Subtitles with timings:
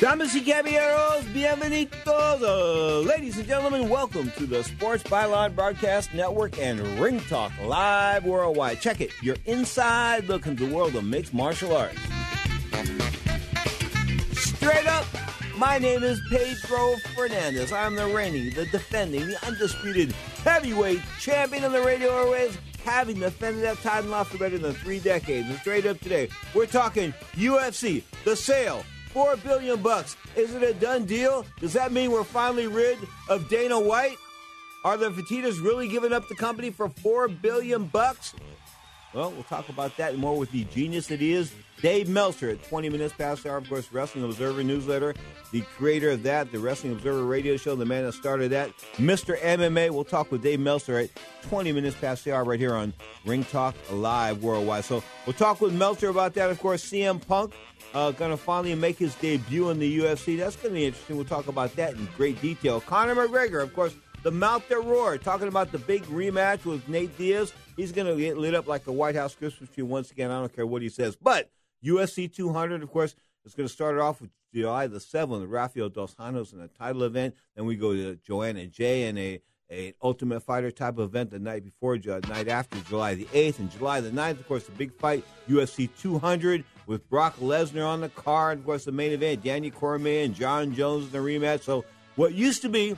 [0.00, 2.40] Damas y caballeros, bienvenidos.
[2.40, 8.24] Uh, ladies and gentlemen, welcome to the Sports Byline Broadcast Network and Ring Talk live
[8.24, 8.80] worldwide.
[8.80, 9.10] Check it.
[9.22, 11.98] You're inside look into the world of mixed martial arts.
[14.34, 15.04] Straight up,
[15.56, 17.72] my name is Pedro Fernandez.
[17.72, 20.12] I'm the reigning, the defending, the undisputed
[20.44, 25.00] heavyweight champion of the radio airways, having defended that title off for better than three
[25.00, 25.48] decades.
[25.48, 28.84] And straight up today, we're talking UFC, the sale,
[29.18, 30.16] Four billion bucks.
[30.36, 31.44] Is it a done deal?
[31.58, 34.16] Does that mean we're finally rid of Dana White?
[34.84, 38.36] Are the Fertittas really giving up the company for four billion bucks?
[39.12, 41.52] Well, we'll talk about that and more with the genius that he is,
[41.82, 43.56] Dave Meltzer at 20 minutes past hour.
[43.56, 45.16] Of course, Wrestling Observer newsletter,
[45.50, 49.36] the creator of that, the Wrestling Observer radio show, the man that started that, Mr.
[49.40, 49.90] MMA.
[49.90, 51.10] We'll talk with Dave Meltzer at
[51.48, 52.92] 20 minutes past the hour right here on
[53.24, 54.84] Ring Talk Live Worldwide.
[54.84, 56.50] So we'll talk with Meltzer about that.
[56.50, 57.52] Of course, CM Punk
[57.94, 60.38] uh, going to finally make his debut in the UFC.
[60.38, 61.16] That's going to be interesting.
[61.16, 62.80] We'll talk about that in great detail.
[62.80, 67.16] Conor McGregor, of course, the mouth that roared, talking about the big rematch with Nate
[67.16, 67.52] Diaz.
[67.76, 70.30] He's going to get lit up like a White House Christmas tree once again.
[70.30, 71.16] I don't care what he says.
[71.16, 71.50] But
[71.84, 73.14] UFC 200, of course,
[73.44, 76.68] is going to start it off with July the 7th, Rafael Dos Anjos in a
[76.68, 77.34] title event.
[77.54, 81.62] Then we go to Joanna Jay in a a Ultimate Fighter type event the night
[81.64, 83.58] before, the night after, July the 8th.
[83.58, 88.00] And July the 9th, of course, the big fight, UFC 200 with Brock Lesnar on
[88.00, 88.58] the card.
[88.58, 91.62] Of course, the main event, Daniel Cormier and John Jones in the rematch.
[91.62, 91.84] So
[92.16, 92.96] what used to be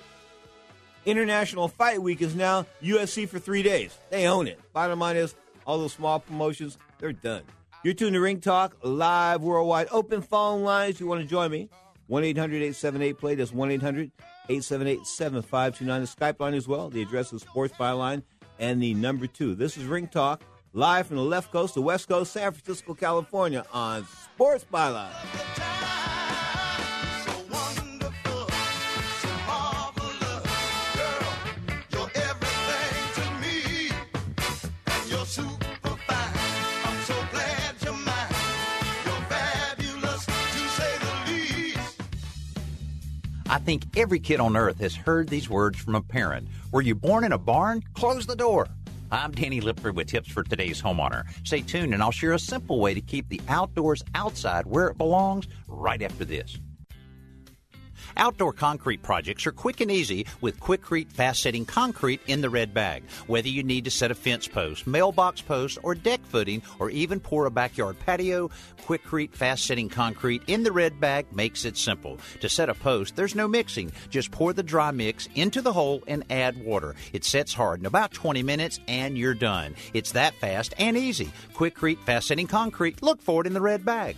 [1.04, 3.98] International Fight Week is now UFC for three days.
[4.09, 4.60] They own it.
[4.72, 5.34] Bottom line is,
[5.66, 7.42] all those small promotions, they're done.
[7.82, 9.88] You're tuned to Ring Talk, live worldwide.
[9.91, 11.00] Open phone lines.
[11.00, 11.69] You want to join me?
[12.06, 13.34] 1 800 878 play.
[13.34, 14.10] That's 1 800
[14.48, 16.00] 878 7529.
[16.00, 16.91] The Skype line as well.
[16.91, 18.22] The address is Sports Byline
[18.59, 19.54] and the number two.
[19.54, 23.64] This is Ring Talk, live from the left coast to west coast, San Francisco, California,
[23.72, 25.08] on Sports Byline.
[43.52, 46.47] I think every kid on earth has heard these words from a parent.
[46.70, 47.82] Were you born in a barn?
[47.94, 48.69] Close the door.
[49.12, 51.25] I'm Danny Lipford with tips for today's homeowner.
[51.44, 54.98] Stay tuned and I'll share a simple way to keep the outdoors outside where it
[54.98, 56.60] belongs right after this.
[58.16, 62.75] Outdoor concrete projects are quick and easy with Quikrete fast setting concrete in the red
[62.75, 63.04] bag.
[63.26, 67.20] Whether you need to set a fence post, mailbox post, or deck footing, or even
[67.20, 68.50] pour a backyard patio,
[68.84, 72.19] Quikrete fast setting concrete in the red bag makes it simple.
[72.41, 73.93] To set a post, there's no mixing.
[74.09, 76.94] Just pour the dry mix into the hole and add water.
[77.12, 79.75] It sets hard in about 20 minutes and you're done.
[79.94, 81.31] It's that fast and easy.
[81.54, 83.03] Quikrete fast setting concrete.
[83.03, 84.16] Look for it in the red bag.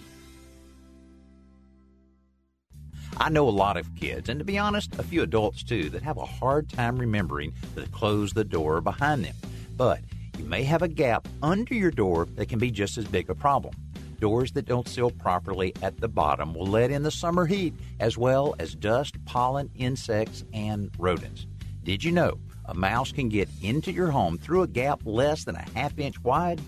[3.22, 6.02] I know a lot of kids, and to be honest, a few adults too, that
[6.02, 9.36] have a hard time remembering to close the door behind them.
[9.76, 10.00] But
[10.36, 13.34] you may have a gap under your door that can be just as big a
[13.36, 13.76] problem.
[14.18, 18.18] Doors that don't seal properly at the bottom will let in the summer heat as
[18.18, 21.46] well as dust, pollen, insects, and rodents.
[21.84, 25.54] Did you know a mouse can get into your home through a gap less than
[25.54, 26.60] a half inch wide?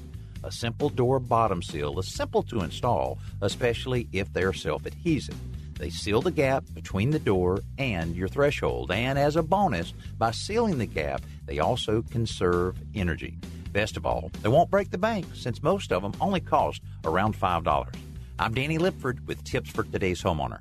[0.45, 5.35] A simple door bottom seal is simple to install, especially if they're self adhesive.
[5.79, 8.91] They seal the gap between the door and your threshold.
[8.91, 13.39] And as a bonus, by sealing the gap, they also conserve energy.
[13.73, 17.39] Best of all, they won't break the bank since most of them only cost around
[17.39, 17.95] $5.
[18.39, 20.61] I'm Danny Lipford with tips for today's homeowner.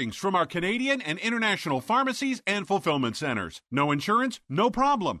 [0.00, 3.60] savings from our Canadian and international pharmacies and fulfillment centers.
[3.70, 4.40] No insurance?
[4.48, 5.20] No problem.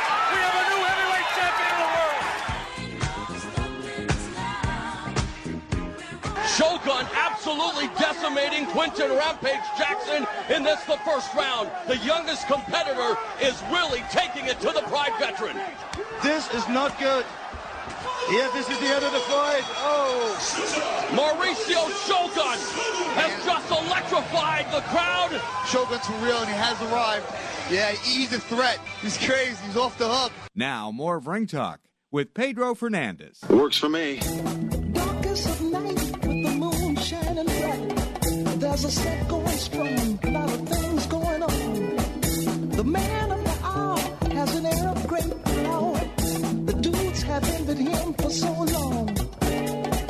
[6.61, 11.71] Shogun absolutely decimating Quinton Rampage Jackson in this the first round.
[11.87, 15.57] The youngest competitor is really taking it to the Pride veteran.
[16.21, 17.25] This is not good.
[18.29, 19.63] Yeah, this is the end of the fight.
[19.77, 20.37] Oh.
[21.09, 22.59] Mauricio Shogun
[23.17, 25.41] has just electrified the crowd.
[25.67, 27.25] Shogun's for real and he has arrived.
[27.71, 28.77] Yeah, he's a threat.
[29.01, 29.57] He's crazy.
[29.65, 30.31] He's off the hook.
[30.53, 31.79] Now, more of Ring Talk
[32.11, 33.39] with Pedro Fernandez.
[33.49, 34.19] Works for me.
[38.71, 42.69] There's a set going strong, a lot of things going on.
[42.69, 43.99] The man of the hour
[44.31, 45.99] has an air of great power.
[46.63, 49.09] The dudes have envied him for so long.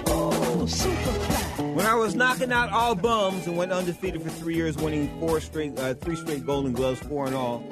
[0.06, 1.74] Oh, Superfly.
[1.74, 5.42] When I was knocking out all bums and went undefeated for three years, winning four
[5.42, 7.64] straight, uh, three straight Golden Gloves, four in all,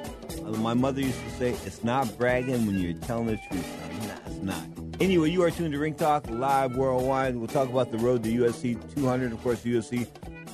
[0.43, 4.07] uh, my mother used to say, "It's not bragging when you're telling the truth." son.
[4.07, 4.63] Nah, it's not.
[4.99, 7.35] Anyway, you are tuned to Ring Talk live worldwide.
[7.35, 10.07] We'll talk about the road to UFC 200, of course, UFC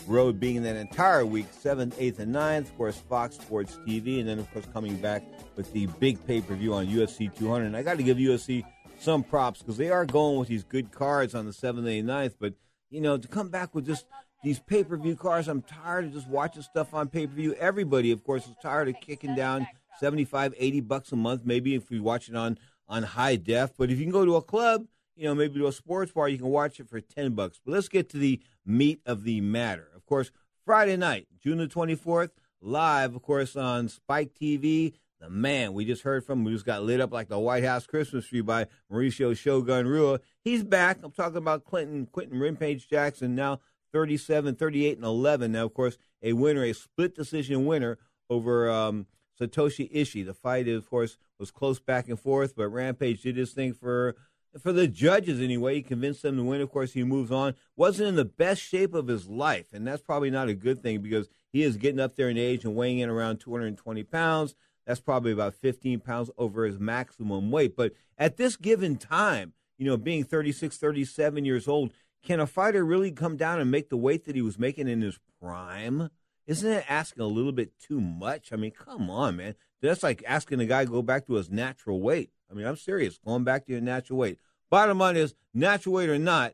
[0.07, 2.61] road being that entire week, 7th, 8th, and 9th.
[2.61, 5.23] Of course, Fox Sports TV, and then, of course, coming back
[5.55, 7.65] with the big pay per view on UFC 200.
[7.65, 8.63] And I got to give UFC
[8.99, 12.09] some props because they are going with these good cards on the 7th, 8th, and
[12.09, 12.35] 9th.
[12.39, 12.53] But,
[12.89, 14.05] you know, to come back with just
[14.43, 17.53] these pay per view cards, I'm tired of just watching stuff on pay per view.
[17.55, 19.67] Everybody, of course, is tired of kicking down
[19.99, 23.73] 75, 80 bucks a month, maybe if we watch it on, on high def.
[23.77, 26.29] But if you can go to a club, you know, maybe to a sports bar,
[26.29, 27.59] you can watch it for 10 bucks.
[27.63, 29.89] But let's get to the meat of the matter.
[29.95, 30.31] Of course,
[30.65, 32.31] Friday night, June the 24th,
[32.61, 34.93] live, of course, on Spike TV.
[35.21, 37.87] The man we just heard from, who just got lit up like the White House
[37.87, 40.19] Christmas tree by Mauricio Shogun Rua.
[40.43, 40.99] He's back.
[41.03, 43.61] I'm talking about Clinton, Quinton Rampage Jackson, now
[43.93, 45.53] 37, 38, and 11.
[45.53, 47.97] Now, of course, a winner, a split decision winner
[48.29, 49.07] over um,
[49.39, 50.25] Satoshi Ishii.
[50.25, 54.15] The fight, of course, was close back and forth, but Rampage did his thing for
[54.61, 55.75] for the judges anyway.
[55.75, 56.61] He convinced them to win.
[56.61, 57.55] Of course, he moves on.
[57.75, 61.01] Wasn't in the best shape of his life, and that's probably not a good thing
[61.01, 64.55] because he is getting up there in age and weighing in around 220 pounds.
[64.85, 67.75] That's probably about 15 pounds over his maximum weight.
[67.75, 71.91] But at this given time, you know, being 36, 37 years old,
[72.23, 75.01] can a fighter really come down and make the weight that he was making in
[75.01, 76.09] his prime?
[76.47, 78.53] Isn't it asking a little bit too much?
[78.53, 79.55] I mean, come on, man.
[79.81, 82.31] That's like asking a guy to go back to his natural weight.
[82.49, 83.17] I mean, I'm serious.
[83.25, 84.39] Going back to your natural weight.
[84.69, 86.53] Bottom line is, natural weight or not,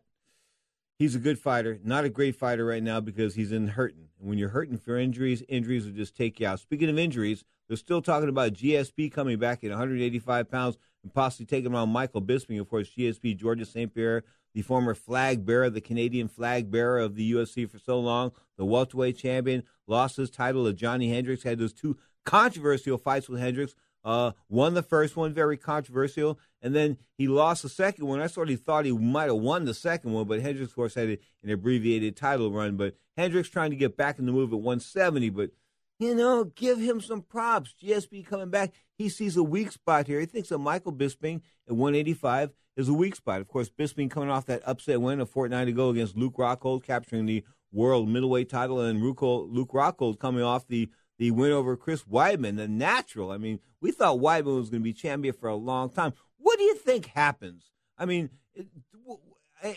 [0.98, 1.80] he's a good fighter.
[1.84, 4.10] Not a great fighter right now because he's in hurting.
[4.20, 6.60] And when you're hurting for injuries, injuries will just take you out.
[6.60, 11.46] Speaking of injuries, they're still talking about GSP coming back at 185 pounds and possibly
[11.46, 12.60] taking on Michael Bisping.
[12.60, 13.94] Of course, GSP, Georges St.
[13.94, 14.24] Pierre,
[14.54, 18.66] the former flag bearer, the Canadian flag bearer of the UFC for so long, the
[18.66, 23.74] welterweight champion, lost his title to Johnny Hendricks, had those two controversial fights with Hendricks.
[24.04, 28.20] Uh, won the first one, very controversial, and then he lost the second one.
[28.20, 30.96] I sort of thought he might have won the second one, but Hendricks, of course,
[30.96, 32.78] had an abbreviated title run.
[32.78, 35.52] But Hendricks trying to get back in the move at 170, but
[36.00, 37.76] you know, give him some props.
[37.82, 40.20] GSP coming back, he sees a weak spot here.
[40.20, 43.40] He thinks that Michael Bisping at 185 is a weak spot.
[43.40, 47.28] Of course, Bisping coming off that upset win a fortnight ago against Luke Rockhold, capturing
[47.28, 50.90] the world middleweight title, and Luke Rockhold coming off the
[51.22, 53.30] the win over Chris Weidman, the natural.
[53.30, 56.14] I mean, we thought Weidman was going to be champion for a long time.
[56.40, 57.70] What do you think happens?
[57.96, 58.32] I mean,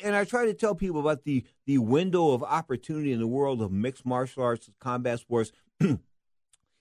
[0.02, 3.60] and I try to tell people about the the window of opportunity in the world
[3.60, 5.52] of mixed martial arts, combat sports.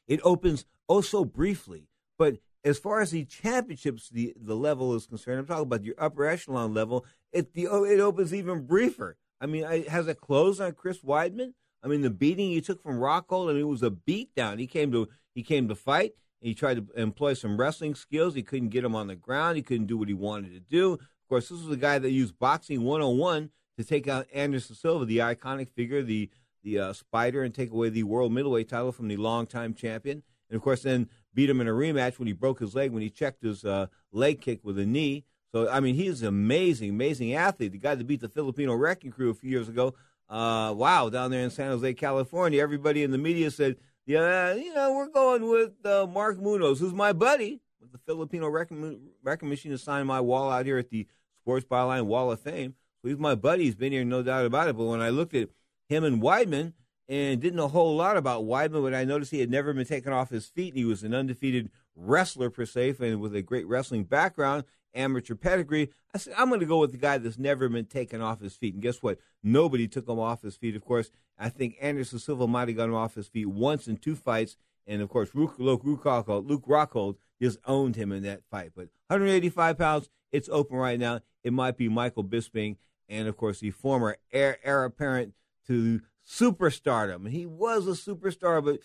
[0.07, 5.05] it opens oh so briefly, but as far as the championships, the the level is
[5.05, 7.05] concerned, I'm talking about your upper echelon level.
[7.33, 9.17] It the oh, it opens even briefer.
[9.41, 11.51] I mean, has it closed on Chris Weidman?
[11.83, 14.59] I mean, the beating he took from Rockhold, I mean, it was a beatdown.
[14.59, 16.13] He came to he came to fight.
[16.39, 18.35] He tried to employ some wrestling skills.
[18.35, 19.55] He couldn't get him on the ground.
[19.55, 20.93] He couldn't do what he wanted to do.
[20.93, 25.05] Of course, this was a guy that used boxing 101 to take out Anderson Silva,
[25.05, 26.29] the iconic figure, the
[26.63, 30.23] the uh, Spider and take away the world middleweight title from the longtime champion.
[30.49, 33.01] And of course, then beat him in a rematch when he broke his leg when
[33.01, 35.25] he checked his uh, leg kick with a knee.
[35.51, 37.73] So I mean, he's an amazing, amazing athlete.
[37.73, 39.93] The guy that beat the Filipino Wrecking Crew a few years ago.
[40.33, 43.75] Uh, wow, down there in San Jose, California, everybody in the media said,
[44.07, 48.47] "Yeah, you know, we're going with uh, Mark Munoz, who's my buddy." With the Filipino
[48.47, 51.05] Wrecking, wrecking Machine to sign my wall out here at the
[51.43, 52.73] Sports Byline Wall of Fame.
[53.03, 53.65] He's my buddy.
[53.65, 54.75] He's been here, no doubt about it.
[54.75, 55.49] But when I looked at
[55.87, 56.73] him and Weidman
[57.07, 59.85] and didn't know a whole lot about Weidman, but I noticed he had never been
[59.85, 60.69] taken off his feet.
[60.69, 65.35] And he was an undefeated wrestler per se, and with a great wrestling background, amateur
[65.35, 65.89] pedigree.
[66.13, 68.55] I said, I'm going to go with the guy that's never been taken off his
[68.55, 68.73] feet.
[68.73, 69.19] And guess what?
[69.41, 70.75] Nobody took him off his feet.
[70.75, 73.97] Of course, I think Anderson Silva might have gotten him off his feet once in
[73.97, 74.57] two fights.
[74.85, 78.71] And of course, Luke, Luke, Luke, Rockhold, Luke Rockhold just owned him in that fight.
[78.75, 81.21] But 185 pounds, it's open right now.
[81.43, 82.77] It might be Michael Bisping
[83.09, 85.33] and of course the former heir, heir apparent
[85.67, 87.29] to superstardom.
[87.29, 88.79] He was a superstar, but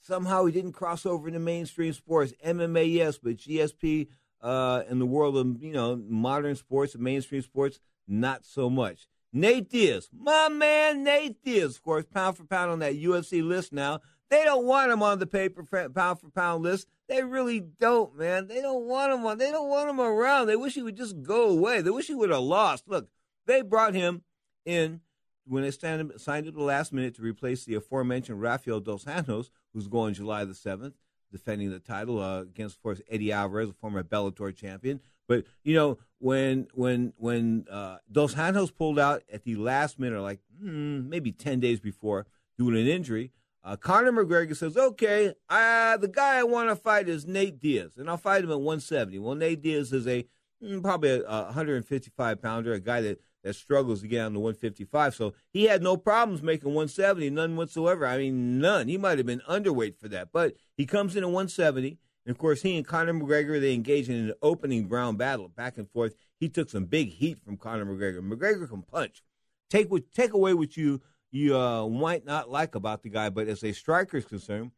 [0.00, 2.32] somehow he didn't cross over into mainstream sports.
[2.44, 4.08] MMA, yes, but GSP
[4.42, 9.06] uh, in the world of you know modern sports and mainstream sports, not so much.
[9.32, 13.72] Nate Diaz, my man Nate Diaz, of course, pound for pound on that UFC list
[13.72, 14.00] now.
[14.28, 16.86] They don't want him on the paper pound for pound list.
[17.08, 18.46] They really don't, man.
[18.46, 19.36] They don't want him on.
[19.36, 20.46] They don't want him around.
[20.46, 21.82] They wish he would just go away.
[21.82, 22.84] They wish he would have lost.
[22.88, 23.08] Look,
[23.46, 24.22] they brought him
[24.64, 25.00] in
[25.46, 29.50] when they signed him at the last minute to replace the aforementioned Rafael Dos Anjos,
[29.74, 30.94] who's going July the 7th,
[31.32, 35.00] defending the title uh, against, of course, Eddie Alvarez, a former Bellator champion.
[35.26, 40.20] But, you know, when when when uh, Dos Anjos pulled out at the last minute,
[40.20, 42.26] like hmm, maybe 10 days before,
[42.58, 43.32] due to an injury,
[43.64, 48.10] uh, Conor McGregor says, okay, the guy I want to fight is Nate Diaz, and
[48.10, 49.18] I'll fight him at 170.
[49.20, 50.26] Well, Nate Diaz is a
[50.60, 54.40] hmm, probably a, a 155 pounder, a guy that that struggles to get on the
[54.40, 55.14] 155.
[55.14, 58.06] So he had no problems making 170, none whatsoever.
[58.06, 58.88] I mean, none.
[58.88, 61.98] He might have been underweight for that, but he comes in at 170.
[62.24, 65.76] And of course, he and Conor McGregor they engage in an opening ground battle, back
[65.76, 66.14] and forth.
[66.38, 68.20] He took some big heat from Conor McGregor.
[68.20, 69.22] McGregor can punch.
[69.70, 71.00] Take what take away what you
[71.32, 74.70] you uh, might not like about the guy, but as a striker is concerned,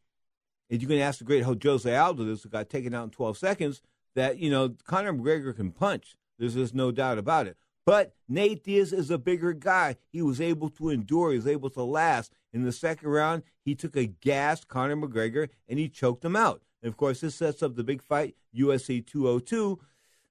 [0.71, 3.37] and you can ask the great Jose Aldo, this who got taken out in 12
[3.37, 3.83] seconds,
[4.15, 6.17] that you know Conor McGregor can punch.
[6.39, 7.57] There's just no doubt about it.
[7.87, 9.97] But Nate Diaz is a bigger guy.
[10.11, 11.31] He was able to endure.
[11.31, 12.33] He was able to last.
[12.53, 16.63] In the second round, he took a gas Conor McGregor and he choked him out.
[16.83, 19.81] And of course, this sets up the big fight, UFC 202.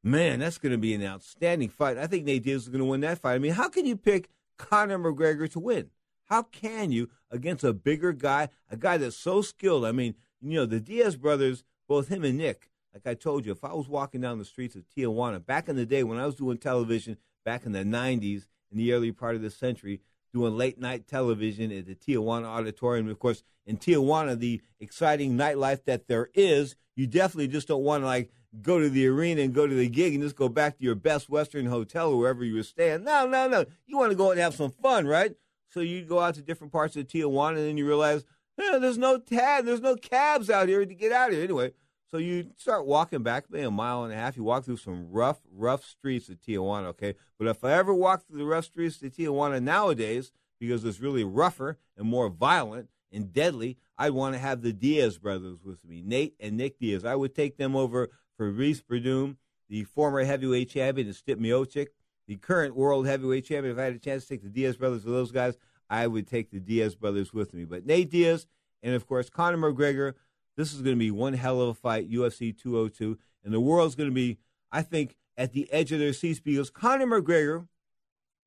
[0.04, 1.98] Man, that's going to be an outstanding fight.
[1.98, 3.36] I think Nate Diaz is going to win that fight.
[3.36, 5.90] I mean, how can you pick Conor McGregor to win?
[6.26, 9.86] How can you against a bigger guy, a guy that's so skilled?
[9.86, 13.52] I mean, you know, the Diaz brothers, both him and Nick, like I told you,
[13.52, 16.26] if I was walking down the streets of Tijuana back in the day when I
[16.26, 20.02] was doing television, back in the 90s, in the early part of the century,
[20.34, 23.08] doing late night television at the Tijuana Auditorium.
[23.08, 28.04] Of course, in Tijuana, the exciting nightlife that there is, you definitely just don't want
[28.04, 28.32] to like
[28.62, 30.96] go to the arena and go to the gig and just go back to your
[30.96, 33.04] best Western hotel or wherever you were staying.
[33.04, 33.66] No, no, no.
[33.86, 35.36] You want to go and have some fun, right?
[35.70, 38.26] So you go out to different parts of Tijuana and then you realize,
[38.60, 41.44] eh, there's no tab, there's no cabs out here to get out of here.
[41.44, 41.72] Anyway,
[42.14, 44.38] so you start walking back maybe a mile and a half.
[44.38, 47.16] You walk through some rough, rough streets of Tijuana, okay?
[47.40, 51.24] But if I ever walk through the rough streets of Tijuana nowadays, because it's really
[51.24, 56.04] rougher and more violent and deadly, I'd want to have the Diaz brothers with me,
[56.06, 57.04] Nate and Nick Diaz.
[57.04, 61.88] I would take them over Fabricio Werdum, the former heavyweight champion, and Stipe Miocic,
[62.28, 63.74] the current world heavyweight champion.
[63.74, 65.58] If I had a chance to take the Diaz brothers with those guys,
[65.90, 67.66] I would take the Diaz brothers with me.
[67.66, 68.46] But Nate Diaz
[68.84, 70.14] and, of course, Conor McGregor–
[70.56, 73.18] this is going to be one hell of a fight, UFC 202.
[73.44, 74.38] And the world's going to be,
[74.72, 77.68] I think, at the edge of their seats because Conor McGregor,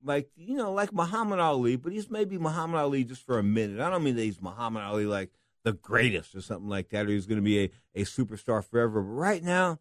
[0.02, 3.80] like, you know, like Muhammad Ali, but he's maybe Muhammad Ali just for a minute.
[3.80, 5.30] I don't mean that he's Muhammad Ali like
[5.64, 9.00] the greatest or something like that, or he's going to be a, a superstar forever.
[9.00, 9.80] But right now,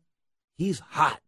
[0.58, 1.22] he's hot.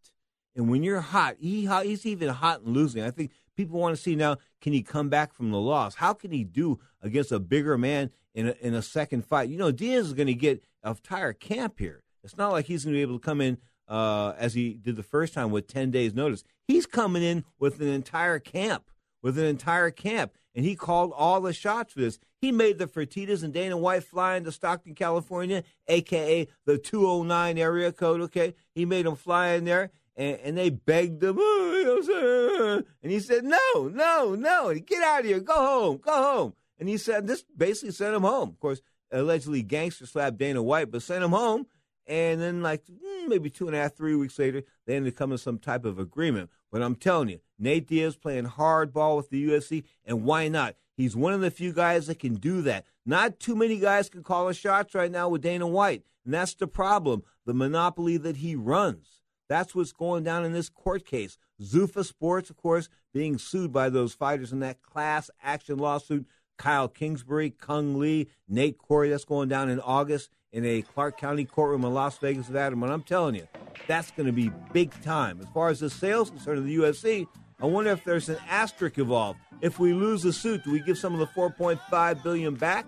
[0.56, 3.04] And when you're hot, he he's even hot and losing.
[3.04, 5.96] I think people want to see now can he come back from the loss?
[5.96, 9.50] How can he do against a bigger man in a, in a second fight?
[9.50, 12.04] You know, Diaz is going to get a entire camp here.
[12.22, 14.96] It's not like he's going to be able to come in uh, as he did
[14.96, 16.44] the first time with 10 days' notice.
[16.66, 18.90] He's coming in with an entire camp,
[19.22, 20.32] with an entire camp.
[20.54, 22.18] And he called all the shots for this.
[22.40, 26.48] He made the Fertittas and Dana White fly into Stockton, California, a.k.a.
[26.64, 28.54] the 209 area code, okay?
[28.74, 33.44] He made them fly in there, and, and they begged him, oh, and he said,
[33.44, 36.54] no, no, no, get out of here, go home, go home.
[36.78, 38.50] And he said, this basically sent him home.
[38.50, 38.82] Of course,
[39.12, 41.66] allegedly gangster slapped Dana White, but sent him home.
[42.06, 45.18] And then, like hmm, maybe two and a half, three weeks later, they ended up
[45.18, 46.50] coming to some type of agreement.
[46.70, 50.74] But I'm telling you, Nate Diaz playing hardball with the UFC, and why not?
[50.96, 52.84] He's one of the few guys that can do that.
[53.06, 56.02] Not too many guys can call the shots right now with Dana White.
[56.24, 59.17] And that's the problem the monopoly that he runs.
[59.48, 61.38] That's what's going down in this court case.
[61.60, 66.26] Zuffa Sports, of course, being sued by those fighters in that class action lawsuit.
[66.58, 71.44] Kyle Kingsbury, Cung Le, Nate Quarry, that's going down in August in a Clark County
[71.44, 72.74] courtroom in Las Vegas, Nevada.
[72.74, 73.46] And I'm telling you,
[73.86, 75.40] that's going to be big time.
[75.40, 77.26] As far as the sales concerned of the UFC,
[77.60, 79.38] I wonder if there's an asterisk involved.
[79.60, 82.86] If we lose the suit, do we give some of the 4.5 billion back?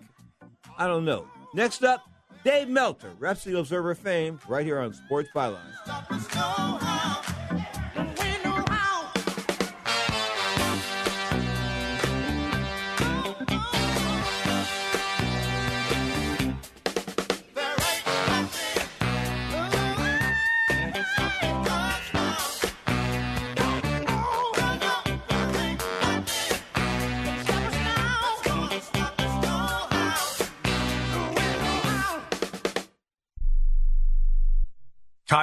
[0.77, 1.27] I don't know.
[1.55, 2.03] Next up,
[2.45, 7.20] Dave Meltzer, Wrestling Observer fame, right here on Sports Byline know how.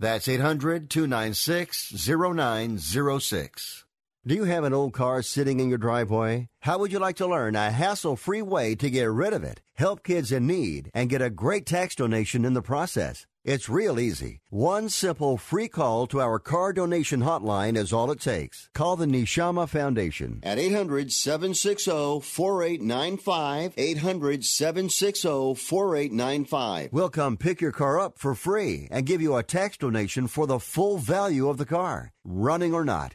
[0.00, 3.84] That's 800 296 0906.
[4.26, 6.48] Do you have an old car sitting in your driveway?
[6.60, 9.60] How would you like to learn a hassle free way to get rid of it,
[9.74, 13.26] help kids in need, and get a great tax donation in the process?
[13.42, 14.42] It's real easy.
[14.50, 18.68] One simple free call to our car donation hotline is all it takes.
[18.74, 23.72] Call the Nishama Foundation at 800 760 4895.
[23.78, 26.90] 800 760 4895.
[26.92, 30.46] We'll come pick your car up for free and give you a tax donation for
[30.46, 33.14] the full value of the car, running or not.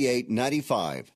[0.00, 1.12] 4895.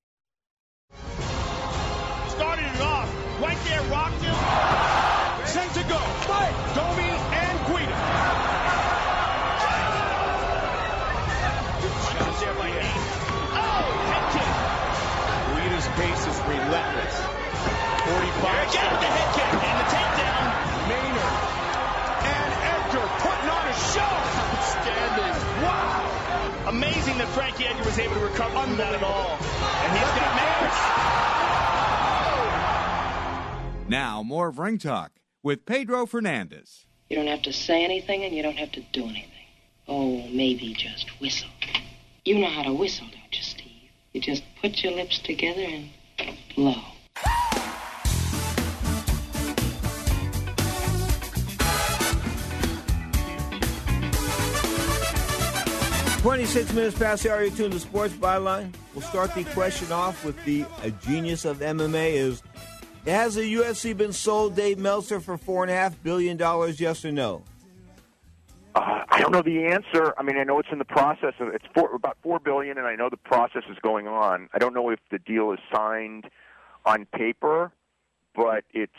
[27.57, 29.31] Amazing that was able to recover from that at all.
[29.31, 30.37] And he's got
[33.83, 33.89] Mayers.
[33.89, 35.13] Now, more of Ring Talk
[35.43, 36.87] with Pedro Fernandez.
[37.09, 39.31] You don't have to say anything and you don't have to do anything.
[39.87, 41.51] Oh, maybe just whistle.
[42.25, 43.91] You know how to whistle, don't you, Steve?
[44.13, 45.91] You just put your lips together and
[46.57, 46.83] blow.
[56.25, 58.73] 26 minutes past the hour, you're tuned to Sports Byline.
[58.95, 60.65] We'll start the question off with the
[61.03, 62.43] genius of MMA is,
[63.05, 66.39] has the UFC been sold, Dave Meltzer, for $4.5 billion,
[66.79, 67.43] yes or no?
[68.75, 70.15] Uh, I don't know the answer.
[70.17, 72.87] I mean, I know it's in the process of it's four, about four billion, and
[72.87, 74.49] I know the process is going on.
[74.55, 76.31] I don't know if the deal is signed
[76.87, 77.71] on paper,
[78.35, 78.93] but it's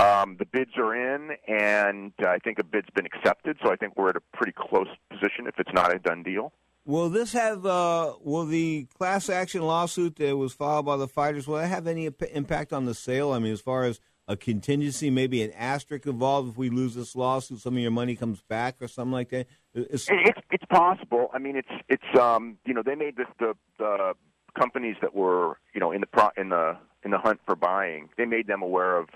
[0.00, 3.56] um, the bids are in, and uh, I think a bid's been accepted.
[3.64, 6.52] So I think we're at a pretty close position if it's not a done deal.
[6.88, 11.46] Will this have, uh, will the class action lawsuit that was filed by the fighters,
[11.46, 13.32] will that have any imp- impact on the sale?
[13.32, 17.14] I mean, as far as a contingency, maybe an asterisk involved if we lose this
[17.14, 19.48] lawsuit, some of your money comes back or something like that?
[19.74, 21.30] It's it's, it's possible.
[21.34, 24.14] I mean, it's it's um you know they made this the the
[24.58, 28.08] companies that were you know in the pro, in the in the hunt for buying
[28.16, 29.10] they made them aware of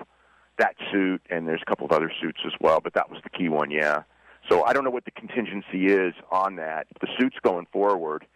[0.58, 3.30] that suit and there's a couple of other suits as well, but that was the
[3.30, 4.02] key one, yeah.
[4.48, 6.86] So I don't know what the contingency is on that.
[7.00, 8.26] The suit's going forward.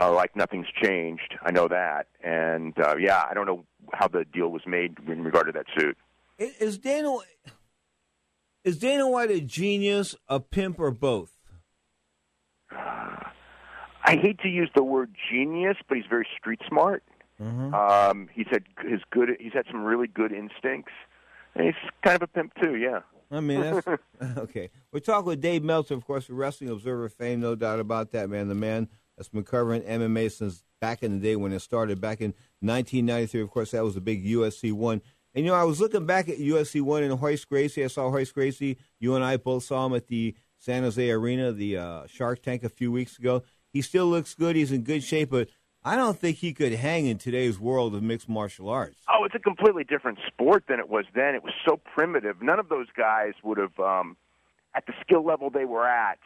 [0.00, 1.34] Uh, like nothing's changed.
[1.42, 5.24] I know that, and uh, yeah, I don't know how the deal was made in
[5.24, 5.96] regard to that suit.
[6.38, 7.16] Is Dana
[8.62, 11.32] is Dana White a genius, a pimp, or both?
[12.72, 17.02] I hate to use the word genius, but he's very street smart.
[17.40, 17.74] Mm-hmm.
[17.74, 19.30] Um, he's had his good.
[19.40, 20.92] He's had some really good instincts,
[21.54, 22.76] and he's kind of a pimp too.
[22.76, 23.00] Yeah.
[23.30, 23.86] I mean, that's
[24.38, 24.70] okay.
[24.92, 28.28] We're talking with Dave Meltzer, of course, for Wrestling Observer fame, no doubt about that,
[28.28, 28.48] man.
[28.48, 32.20] The man that's been covering MMA since back in the day when it started, back
[32.20, 33.40] in 1993.
[33.42, 35.02] Of course, that was a big UFC one.
[35.34, 37.84] And you know, I was looking back at UFC one and Royce Gracie.
[37.84, 38.78] I saw Royce Gracie.
[38.98, 42.64] You and I both saw him at the San Jose Arena, the uh, Shark Tank,
[42.64, 43.42] a few weeks ago.
[43.72, 44.56] He still looks good.
[44.56, 45.48] He's in good shape, but
[45.82, 48.96] I don't think he could hang in today's world of mixed martial arts.
[49.08, 51.34] Oh, it's a completely different sport than it was then.
[51.34, 52.42] It was so primitive.
[52.42, 54.16] None of those guys would have, um,
[54.74, 56.18] at the skill level they were at,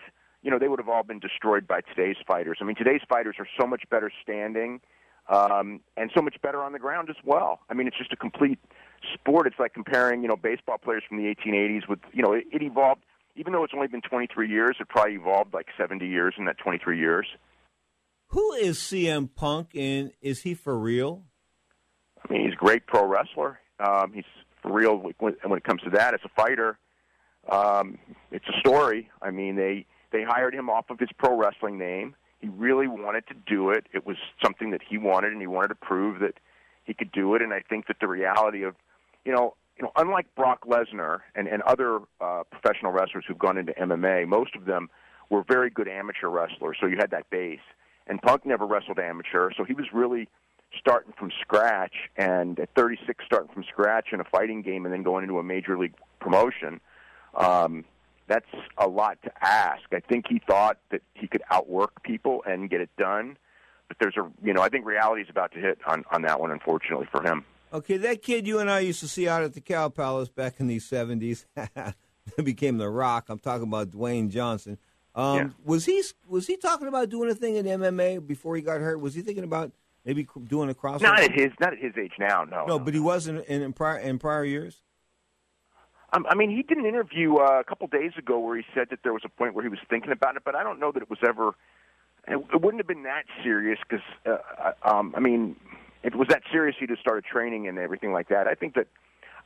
[0.42, 2.58] you know, they would have all been destroyed by today's fighters.
[2.60, 4.80] I mean, today's fighters are so much better standing
[5.28, 7.60] um, and so much better on the ground as well.
[7.70, 8.58] I mean, it's just a complete
[9.14, 9.46] sport.
[9.46, 12.62] It's like comparing, you know, baseball players from the 1880s with, you know, it, it
[12.62, 13.02] evolved.
[13.36, 16.58] Even though it's only been 23 years, it probably evolved like 70 years in that
[16.58, 17.26] 23 years.
[18.34, 21.22] Who is CM Punk, and is he for real?
[22.18, 23.60] I mean, he's a great pro wrestler.
[23.78, 24.24] Um, he's
[24.60, 26.14] for real when, when it comes to that.
[26.14, 26.76] As a fighter,
[27.48, 27.96] um,
[28.32, 29.08] it's a story.
[29.22, 32.16] I mean, they they hired him off of his pro wrestling name.
[32.40, 33.86] He really wanted to do it.
[33.94, 36.34] It was something that he wanted, and he wanted to prove that
[36.82, 37.42] he could do it.
[37.42, 38.74] And I think that the reality of,
[39.24, 43.58] you know, you know, unlike Brock Lesnar and and other uh, professional wrestlers who've gone
[43.58, 44.90] into MMA, most of them
[45.30, 46.78] were very good amateur wrestlers.
[46.80, 47.60] So you had that base.
[48.06, 50.28] And Punk never wrestled amateur, so he was really
[50.78, 51.94] starting from scratch.
[52.16, 55.42] And at 36, starting from scratch in a fighting game, and then going into a
[55.42, 56.80] major league promotion.
[57.34, 57.84] Um,
[58.26, 58.46] that's
[58.78, 59.82] a lot to ask.
[59.92, 63.36] I think he thought that he could outwork people and get it done,
[63.88, 66.40] but there's a you know I think reality is about to hit on on that
[66.40, 67.44] one, unfortunately for him.
[67.72, 70.54] Okay, that kid you and I used to see out at the Cow Palace back
[70.58, 71.46] in the seventies
[72.42, 73.26] became the Rock.
[73.28, 74.78] I'm talking about Dwayne Johnson.
[75.14, 75.48] Um, Yeah.
[75.64, 78.98] Was he was he talking about doing a thing in MMA before he got hurt?
[79.00, 79.70] Was he thinking about
[80.04, 81.02] maybe doing a crossover?
[81.02, 82.44] Not at his not at his age now.
[82.44, 84.80] No, no, but he wasn't in, in prior in prior years.
[86.12, 88.88] Um, I mean, he did an interview uh, a couple days ago where he said
[88.90, 90.92] that there was a point where he was thinking about it, but I don't know
[90.92, 91.54] that it was ever.
[92.28, 95.56] It, it wouldn't have been that serious because, uh, um, I mean,
[96.04, 98.46] if it was that serious, he'd have started training and everything like that.
[98.46, 98.86] I think that.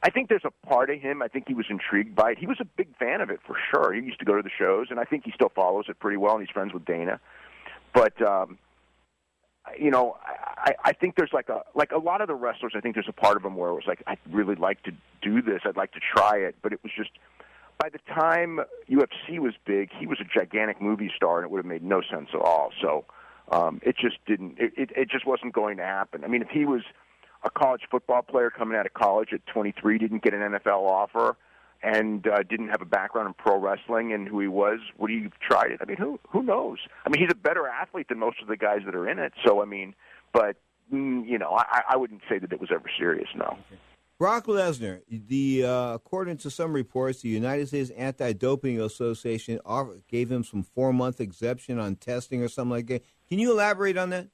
[0.02, 1.22] I think there's a part of him.
[1.22, 2.38] I think he was intrigued by it.
[2.38, 3.92] He was a big fan of it for sure.
[3.92, 6.16] He used to go to the shows, and I think he still follows it pretty
[6.16, 6.36] well.
[6.36, 7.20] And he's friends with Dana.
[7.92, 8.58] But um,
[9.78, 12.72] you know, I, I think there's like a like a lot of the wrestlers.
[12.76, 14.92] I think there's a part of them where it was like I'd really like to
[15.20, 15.62] do this.
[15.64, 17.10] I'd like to try it, but it was just
[17.78, 21.58] by the time UFC was big, he was a gigantic movie star, and it would
[21.58, 22.70] have made no sense at all.
[22.80, 23.04] So
[23.50, 24.58] um, it just didn't.
[24.58, 26.24] It, it, it just wasn't going to happen.
[26.24, 26.82] I mean, if he was
[27.44, 31.36] a college football player coming out of college at 23, didn't get an NFL offer,
[31.82, 35.22] and uh, didn't have a background in pro wrestling and who he was, would he
[35.22, 35.78] have tried it?
[35.80, 36.78] I mean, who who knows?
[37.06, 39.32] I mean, he's a better athlete than most of the guys that are in it.
[39.46, 39.94] So I mean,
[40.32, 40.56] but
[40.92, 43.28] mm, you know, I, I wouldn't say that it was ever serious.
[43.36, 43.56] No.
[44.18, 49.60] Brock Lesnar, the uh, according to some reports, the United States Anti-Doping Association
[50.08, 53.04] gave him some four-month exemption on testing or something like that.
[53.28, 54.26] Can you elaborate on that?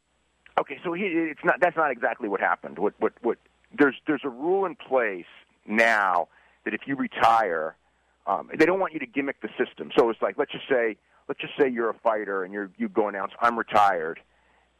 [0.59, 1.57] Okay, so he, it's not.
[1.61, 2.79] That's not exactly what happened.
[2.79, 3.39] What what what?
[3.77, 5.27] There's there's a rule in place
[5.67, 6.29] now
[6.65, 7.75] that if you retire,
[8.27, 9.91] um, they don't want you to gimmick the system.
[9.99, 10.97] So it's like let's just say
[11.29, 14.21] let's just say you're a fighter and you're you go announce I'm retired,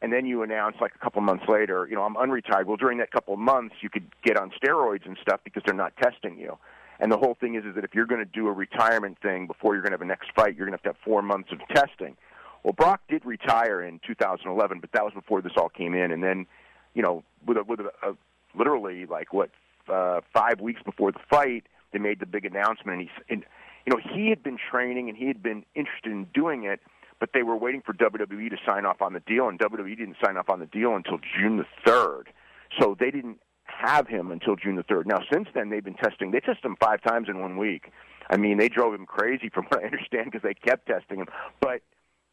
[0.01, 2.67] and then you announce like a couple months later, you know I'm unretired.
[2.67, 5.97] Well, during that couple months, you could get on steroids and stuff because they're not
[5.97, 6.57] testing you.
[7.01, 9.49] And the whole thing is, is that if you're going to do a retirement thing
[9.49, 11.23] before you're going to have a next fight, you're going to have to have four
[11.23, 12.17] months of testing.
[12.65, 16.11] Well, Brock did retire in 2011, but that was before this all came in.
[16.11, 16.47] And then,
[16.95, 18.17] you know, with a, with a, a
[18.57, 19.51] literally like what
[19.93, 22.99] uh, five weeks before the fight, they made the big announcement.
[22.99, 23.45] And he's, and,
[23.87, 26.81] you know, he had been training and he had been interested in doing it,
[27.21, 30.17] but they were waiting for WWE to sign off on the deal, and WWE didn't
[30.25, 32.25] sign off on the deal until June the third.
[32.81, 35.07] So they didn't have him until June the third.
[35.07, 36.31] Now, since then, they've been testing.
[36.31, 37.93] They tested him five times in one week.
[38.31, 41.27] I mean, they drove him crazy, from what I understand, because they kept testing him.
[41.61, 41.83] But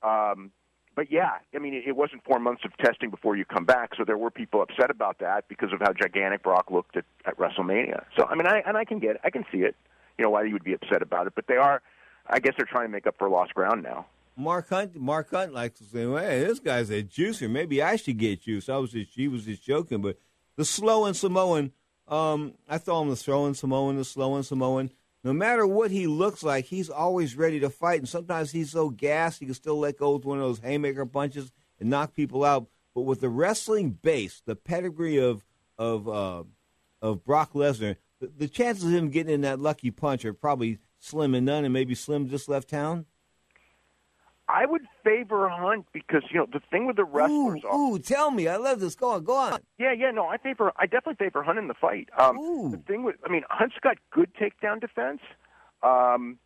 [0.04, 0.52] um,
[0.96, 4.04] but yeah, I mean, it, wasn't four months of testing before you come back, so
[4.04, 8.04] there were people upset about that because of how gigantic Brock looked at, at WrestleMania.
[8.18, 9.22] So I mean, I and I can get, it.
[9.24, 9.76] I can see it,
[10.18, 11.34] you know, why you would be upset about it.
[11.36, 11.82] But they are,
[12.28, 14.06] I guess, they're trying to make up for lost ground now.
[14.36, 17.50] Mark Hunt, Mark Hunt likes to say, "Hey, this guy's a juicer.
[17.50, 20.18] Maybe I should get juice." I was just, he was just joking, but
[20.58, 21.72] the slow and Samoan,
[22.08, 24.92] um, I thought him the slow and Samoan, the slow and Samoan
[25.24, 28.00] no matter what he looks like, he's always ready to fight.
[28.00, 31.06] And sometimes he's so gassed he can still let go with one of those haymaker
[31.06, 32.68] punches and knock people out.
[32.96, 35.46] But with the wrestling base, the pedigree of
[35.78, 36.44] of uh,
[37.02, 40.80] of Brock Lesnar, the, the chances of him getting in that lucky punch are probably
[41.00, 41.66] slim and none.
[41.66, 43.06] And maybe Slim just left town.
[44.52, 47.62] I would favor Hunt because you know the thing with the wrestlers.
[47.66, 48.96] Ooh, ooh, tell me, I love this.
[48.96, 49.60] Go on, go on.
[49.78, 50.72] Yeah, yeah, no, I favor.
[50.76, 52.10] I definitely favor Hunt in the fight.
[52.18, 52.72] Um, ooh.
[52.72, 55.22] The thing with, I mean, Hunt's got good takedown defense.
[55.84, 56.38] Um,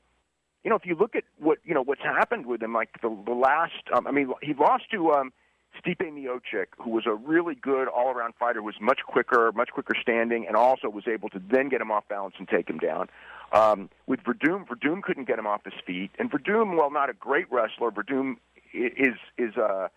[0.63, 3.15] you know, if you look at what you know what's happened with him, like the,
[3.25, 5.33] the last, um, I mean, he lost to um,
[5.79, 10.45] Stipe Miocic, who was a really good all-around fighter, was much quicker, much quicker standing,
[10.47, 13.09] and also was able to then get him off balance and take him down.
[13.51, 17.13] Um, with Werdum, Werdum couldn't get him off his feet, and Werdum, while not a
[17.13, 18.37] great wrestler, Werdum
[18.73, 19.87] is is uh,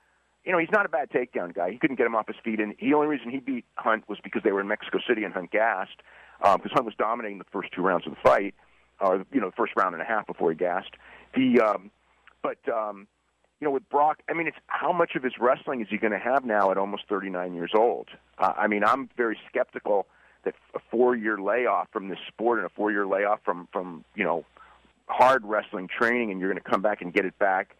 [0.44, 1.70] you know he's not a bad takedown guy.
[1.70, 4.18] He couldn't get him off his feet, and the only reason he beat Hunt was
[4.22, 6.00] because they were in Mexico City and Hunt gassed
[6.38, 8.54] because um, Hunt was dominating the first two rounds of the fight,
[9.00, 10.92] or you know the first round and a half before he gassed.
[11.34, 11.90] The um,
[12.42, 13.06] but um,
[13.60, 16.12] you know with Brock, I mean it's how much of his wrestling is he going
[16.12, 18.08] to have now at almost 39 years old?
[18.38, 20.06] Uh, I mean I'm very skeptical
[20.48, 24.04] that a four year layoff from this sport and a four year layoff from from
[24.14, 24.44] you know
[25.06, 27.76] hard wrestling training and you're going to come back and get it back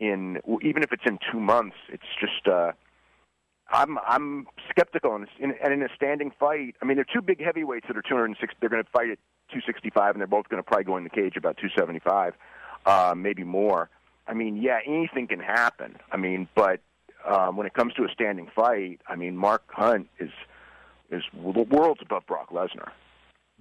[0.00, 2.72] in even if it's in two months it's just uh
[3.70, 7.42] i'm i'm skeptical and in, and in a standing fight i mean they're two big
[7.42, 9.18] heavyweights that are 206 they're going to fight at
[9.50, 12.34] 265 and they're both going to probably go in the cage about 275
[12.86, 13.88] uh maybe more.
[14.26, 15.96] I mean yeah anything can happen.
[16.10, 16.80] I mean but
[17.24, 20.30] um when it comes to a standing fight i mean mark hunt is
[21.14, 22.90] is the world's above Brock Lesnar.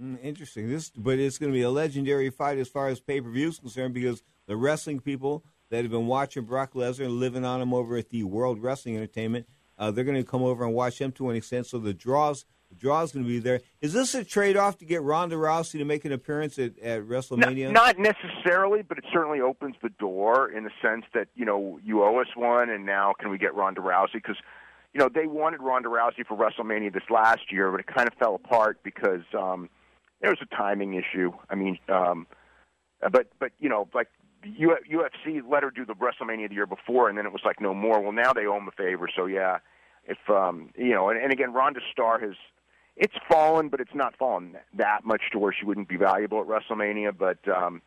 [0.02, 0.70] Mm, interesting.
[0.70, 3.50] This, but it's going to be a legendary fight as far as pay per view
[3.50, 7.62] is concerned because the wrestling people that have been watching Brock Lesnar and living on
[7.62, 11.00] him over at the World Wrestling Entertainment, uh, they're going to come over and watch
[11.00, 11.68] him to an extent.
[11.68, 13.62] So the draws, the draws going to be there.
[13.82, 17.04] Is this a trade off to get Ronda Rousey to make an appearance at, at
[17.04, 17.72] WrestleMania?
[17.72, 21.80] Not, not necessarily, but it certainly opens the door in the sense that you know
[21.84, 24.38] you owe us one, and now can we get Ronda Rousey because
[24.94, 28.14] you know, they wanted Ronda Rousey for WrestleMania this last year, but it kind of
[28.16, 29.70] fell apart because um,
[30.22, 31.32] there was a timing issue.
[31.50, 32.28] I mean, um,
[33.12, 34.08] but but you know, like
[34.46, 37.74] UFC let her do the WrestleMania the year before, and then it was like no
[37.74, 38.02] more.
[38.02, 39.58] Well, now they owe him a favor, so yeah.
[40.06, 42.36] If um, you know, and, and again, Ronda's star has
[42.96, 46.48] it's fallen, but it's not fallen that much to where she wouldn't be valuable at
[46.48, 47.18] WrestleMania.
[47.18, 47.82] But um,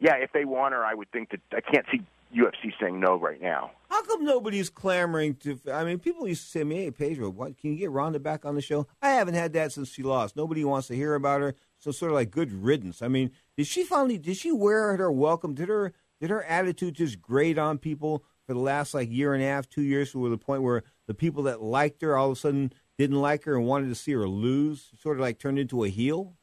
[0.00, 2.00] yeah, if they want her, I would think that I can't see
[2.34, 3.70] UFC saying no right now.
[3.88, 5.58] How come nobody's clamoring to?
[5.72, 8.18] I mean, people used to say to me, "Hey, Pedro, what can you get Ronda
[8.18, 10.36] back on the show?" I haven't had that since she lost.
[10.36, 11.54] Nobody wants to hear about her.
[11.78, 13.00] So sort of like good riddance.
[13.00, 14.18] I mean, did she finally?
[14.18, 15.54] Did she wear her welcome?
[15.54, 15.92] Did her?
[16.20, 19.68] Did her attitude just grate on people for the last like year and a half,
[19.68, 22.72] two years, to the point where the people that liked her all of a sudden
[22.98, 24.90] didn't like her and wanted to see her lose?
[25.00, 26.34] Sort of like turned into a heel.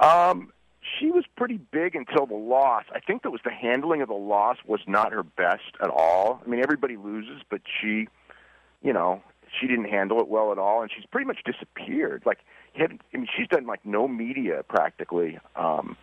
[0.00, 0.52] Um,
[0.98, 2.84] she was pretty big until the loss.
[2.92, 6.40] I think that was the handling of the loss was not her best at all.
[6.44, 8.08] I mean, everybody loses, but she,
[8.82, 9.22] you know,
[9.60, 12.22] she didn't handle it well at all, and she's pretty much disappeared.
[12.24, 12.38] Like,
[12.78, 15.38] I mean, she's done like no media practically.
[15.56, 15.96] Um,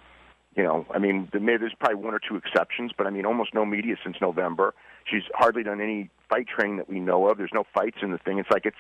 [0.56, 3.66] you know, I mean, there's probably one or two exceptions, but I mean, almost no
[3.66, 4.74] media since November.
[5.06, 7.38] She's hardly done any fight training that we know of.
[7.38, 8.38] There's no fights in the thing.
[8.38, 8.78] It's like it's,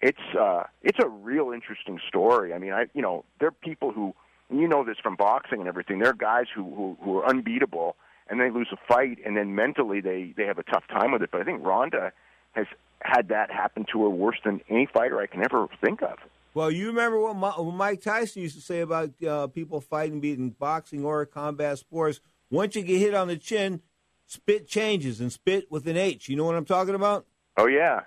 [0.00, 2.52] it's, uh, it's a real interesting story.
[2.52, 4.14] I mean, I, you know, there are people who
[4.50, 5.98] and you know this from boxing and everything.
[5.98, 7.96] There are guys who who, who are unbeatable,
[8.28, 11.22] and they lose a fight, and then mentally they they have a tough time with
[11.22, 11.30] it.
[11.30, 12.12] But I think Ronda
[12.52, 12.66] has
[13.00, 16.18] had that happen to her worse than any fighter I can ever think of.
[16.54, 21.04] Well, you remember what Mike Tyson used to say about uh, people fighting, being boxing
[21.04, 22.20] or combat sports.
[22.50, 23.82] Once you get hit on the chin,
[24.24, 26.30] spit changes, and spit with an H.
[26.30, 27.26] You know what I'm talking about?
[27.58, 28.00] Oh yeah,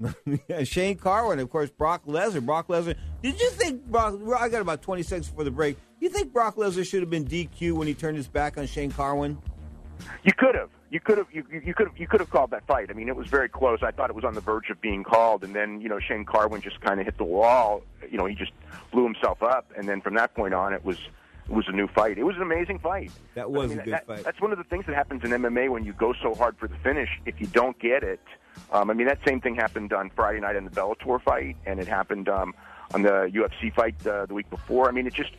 [0.64, 2.44] Shane Carwin, of course, Brock Lesnar.
[2.44, 2.96] Brock Lesnar.
[3.22, 4.14] Did you think Brock?
[4.38, 5.76] I got about 20 seconds before the break.
[6.00, 8.90] You think Brock Lesnar should have been DQ when he turned his back on Shane
[8.90, 9.38] Carwin?
[10.24, 10.70] You could have.
[10.90, 12.90] you could have you you could have you could have called that fight.
[12.90, 13.78] I mean, it was very close.
[13.82, 16.24] I thought it was on the verge of being called, and then you know Shane
[16.24, 17.82] Carwin just kind of hit the wall.
[18.10, 18.52] You know, he just
[18.90, 20.98] blew himself up, and then from that point on, it was
[21.52, 22.16] it was a new fight.
[22.16, 23.12] It was an amazing fight.
[23.34, 24.24] That was I mean, a good that- fight.
[24.24, 26.66] That's one of the things that happens in MMA when you go so hard for
[26.66, 27.10] the finish.
[27.26, 28.20] If you don't get it,
[28.72, 31.78] um, I mean that same thing happened on Friday night in the Bellator fight, and
[31.78, 32.54] it happened um,
[32.94, 34.88] on the UFC fight uh, the week before.
[34.88, 35.32] I mean, it just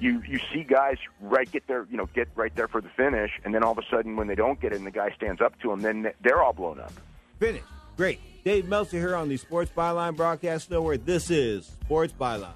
[0.00, 3.32] you you see guys right get there, you know, get right there for the finish,
[3.44, 5.42] and then all of a sudden when they don't get it, and the guy stands
[5.42, 6.92] up to them, then they're all blown up.
[7.38, 7.62] Finish.
[7.98, 8.20] Great.
[8.42, 10.96] Dave Meltzer here on the Sports Byline broadcast nowhere.
[10.96, 12.54] This is Sports Byline.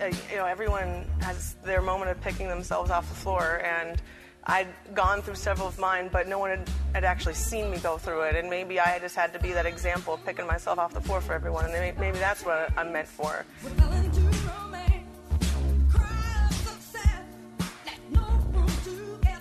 [0.00, 4.00] Uh, you know, everyone has their moment of picking themselves off the floor, and
[4.44, 7.98] I'd gone through several of mine, but no one had, had actually seen me go
[7.98, 10.92] through it, and maybe I just had to be that example of picking myself off
[10.94, 13.44] the floor for everyone, and may- maybe that's what I'm meant for.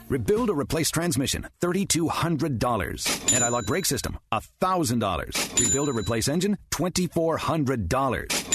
[0.08, 3.34] Rebuild or replace transmission, $3,200.
[3.34, 5.60] Anti-lock brake system, $1,000.
[5.60, 8.55] Rebuild or replace engine, $2,400.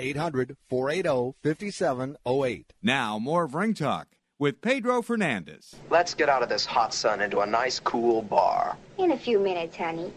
[0.00, 2.72] 800 480 5708.
[2.82, 4.08] Now, more of Ring Talk
[4.38, 5.76] with Pedro Fernandez.
[5.90, 8.76] Let's get out of this hot sun into a nice, cool bar.
[8.98, 10.12] In a few minutes, honey.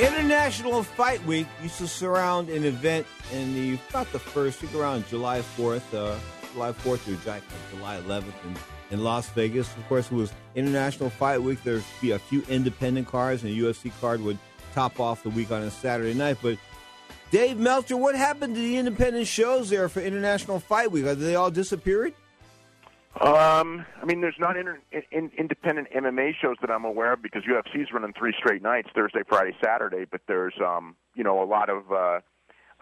[0.00, 5.06] International Fight Week used to surround an event in the about the first week around
[5.08, 6.18] July 4th, uh,
[6.54, 8.56] July 4th through July, July 11th in,
[8.90, 9.68] in Las Vegas.
[9.76, 11.62] Of course, it was International Fight Week.
[11.62, 14.38] There'd be a few independent cards, and a UFC card would
[14.74, 16.38] top off the week on a Saturday night.
[16.42, 16.58] But
[17.30, 21.06] Dave Meltzer, what happened to the independent shows there for International Fight Week?
[21.06, 22.14] Are they all disappeared?
[23.20, 24.80] Um, I mean, there's not inter-
[25.10, 29.20] in, independent MMA shows that I'm aware of because UFC's running three straight nights: Thursday,
[29.28, 30.04] Friday, Saturday.
[30.10, 32.20] But there's, um, you know, a lot of uh,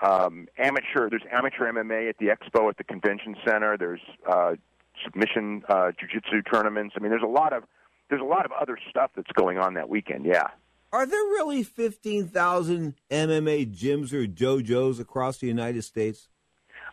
[0.03, 1.09] um, amateur.
[1.09, 3.77] There's amateur MMA at the Expo at the Convention Center.
[3.79, 4.01] There's
[4.31, 4.57] uh,
[5.05, 6.94] submission uh, jiu-jitsu tournaments.
[6.96, 7.64] I mean, there's a lot of
[8.09, 10.24] there's a lot of other stuff that's going on that weekend.
[10.24, 10.49] Yeah.
[10.90, 16.28] Are there really 15,000 MMA gyms or dojos across the United States?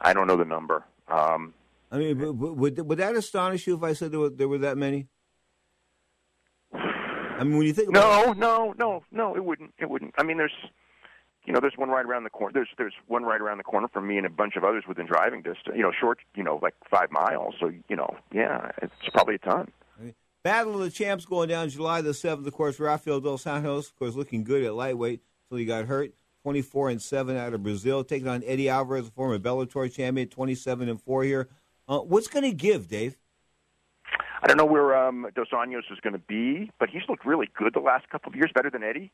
[0.02, 0.84] I don't know the number.
[1.08, 1.54] Um,
[1.90, 4.78] I mean, would, would that astonish you if I said there were, there were that
[4.78, 5.08] many?
[6.74, 9.74] I mean, when you think about no, no, no, no, it wouldn't.
[9.78, 10.14] It wouldn't.
[10.18, 10.52] I mean, there's,
[11.46, 12.54] you know, there's one right around the corner.
[12.54, 15.06] There's there's one right around the corner from me, and a bunch of others within
[15.06, 15.76] driving distance.
[15.76, 16.20] You know, short.
[16.36, 17.56] You know, like five miles.
[17.60, 19.72] So you know, yeah, it's probably a ton.
[20.44, 22.46] Battle of the Champs going down July the 7th.
[22.46, 26.14] Of course, Rafael Dos Santos, of course, looking good at lightweight until he got hurt.
[26.44, 30.88] 24 and 7 out of Brazil, taking on Eddie Alvarez, a former Bellator champion, 27
[30.88, 31.50] and 4 here.
[31.88, 33.18] Uh, what's going to give, Dave?
[34.44, 37.50] I don't know where um, Dos Anjos is going to be, but he's looked really
[37.58, 39.12] good the last couple of years, better than Eddie.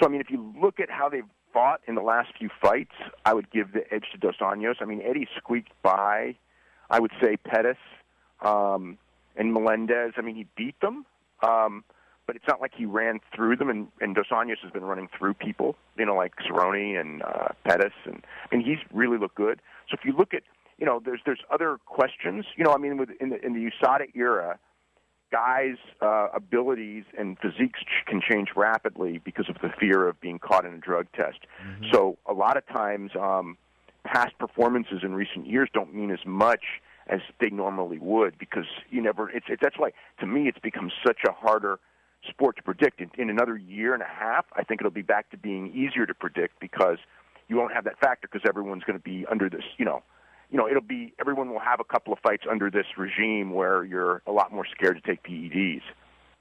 [0.00, 1.22] So I mean, if you look at how they've
[1.54, 2.92] fought in the last few fights,
[3.24, 4.82] I would give the edge to Dos Anjos.
[4.82, 6.34] I mean, Eddie squeaked by.
[6.90, 7.78] I would say Pettis
[8.42, 8.98] um,
[9.36, 10.12] and Melendez.
[10.16, 11.06] I mean, he beat them,
[11.42, 11.84] um,
[12.26, 13.70] but it's not like he ran through them.
[13.70, 17.48] And, and Dos Anjos has been running through people, you know, like Cerrone and uh,
[17.64, 17.94] Pettis.
[18.04, 19.62] And I mean, he's really looked good.
[19.88, 20.42] So if you look at,
[20.78, 22.44] you know, there's there's other questions.
[22.56, 24.58] You know, I mean, with in the in the USADA era,
[25.34, 30.64] guys' uh, abilities and physiques can change rapidly because of the fear of being caught
[30.64, 31.40] in a drug test.
[31.92, 33.56] So a lot of times, um,
[34.04, 36.64] past performances in recent years don't mean as much
[37.08, 39.28] as they normally would because you never.
[39.28, 41.80] It's it, that's why to me it's become such a harder
[42.30, 43.00] sport to predict.
[43.00, 46.06] In, in another year and a half, I think it'll be back to being easier
[46.06, 46.98] to predict because
[47.48, 49.64] you won't have that factor because everyone's going to be under this.
[49.78, 50.02] You know,
[50.50, 53.84] you know, it'll be everyone will have a couple of fights under this regime where
[53.84, 55.82] you're a lot more scared to take PEDs.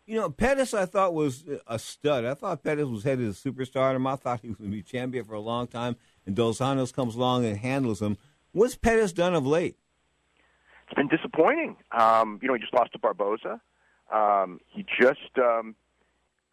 [0.06, 2.26] You know, Pettis, I thought was a stud.
[2.26, 4.06] I thought Pettis was headed to superstardom.
[4.06, 5.96] I thought he was going to be champion for a long time,
[6.26, 8.18] and Dos Anjos comes along and handles him.
[8.52, 9.78] What's Pettis done of late?
[10.86, 11.78] It's been disappointing.
[11.92, 13.62] Um, you know, he just lost to Barboza.
[14.14, 15.76] Um, he just, um,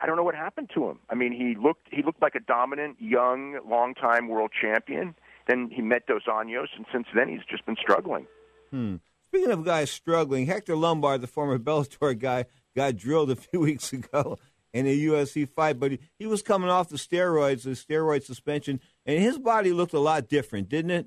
[0.01, 1.01] I don't know what happened to him.
[1.11, 5.15] I mean, he looked he looked like a dominant, young, longtime world champion.
[5.47, 8.27] Then he met Dos Anjos, and since then he's just been struggling.
[8.71, 8.97] Hmm.
[9.29, 13.93] Speaking of guys struggling, Hector Lombard, the former Bellator guy, got drilled a few weeks
[13.93, 14.39] ago
[14.73, 18.81] in a UFC fight, but he, he was coming off the steroids, the steroid suspension,
[19.07, 21.07] and his body looked a lot different, didn't it?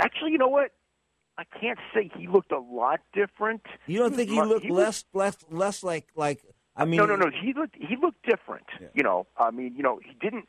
[0.00, 0.70] Actually, you know what?
[1.38, 3.62] I can't say he looked a lot different.
[3.86, 6.42] You don't think he looked was- less, less, less like, like?
[6.76, 7.30] I mean, no, no, no.
[7.30, 8.64] He looked he looked different.
[8.94, 10.46] You know, I mean, you know, he didn't.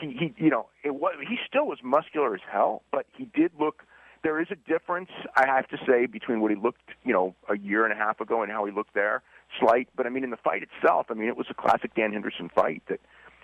[0.00, 3.52] He he, you know, it was he still was muscular as hell, but he did
[3.58, 3.84] look.
[4.22, 7.58] There is a difference, I have to say, between what he looked, you know, a
[7.58, 9.22] year and a half ago and how he looked there.
[9.60, 12.12] Slight, but I mean, in the fight itself, I mean, it was a classic Dan
[12.12, 12.82] Henderson fight.
[12.88, 13.00] That,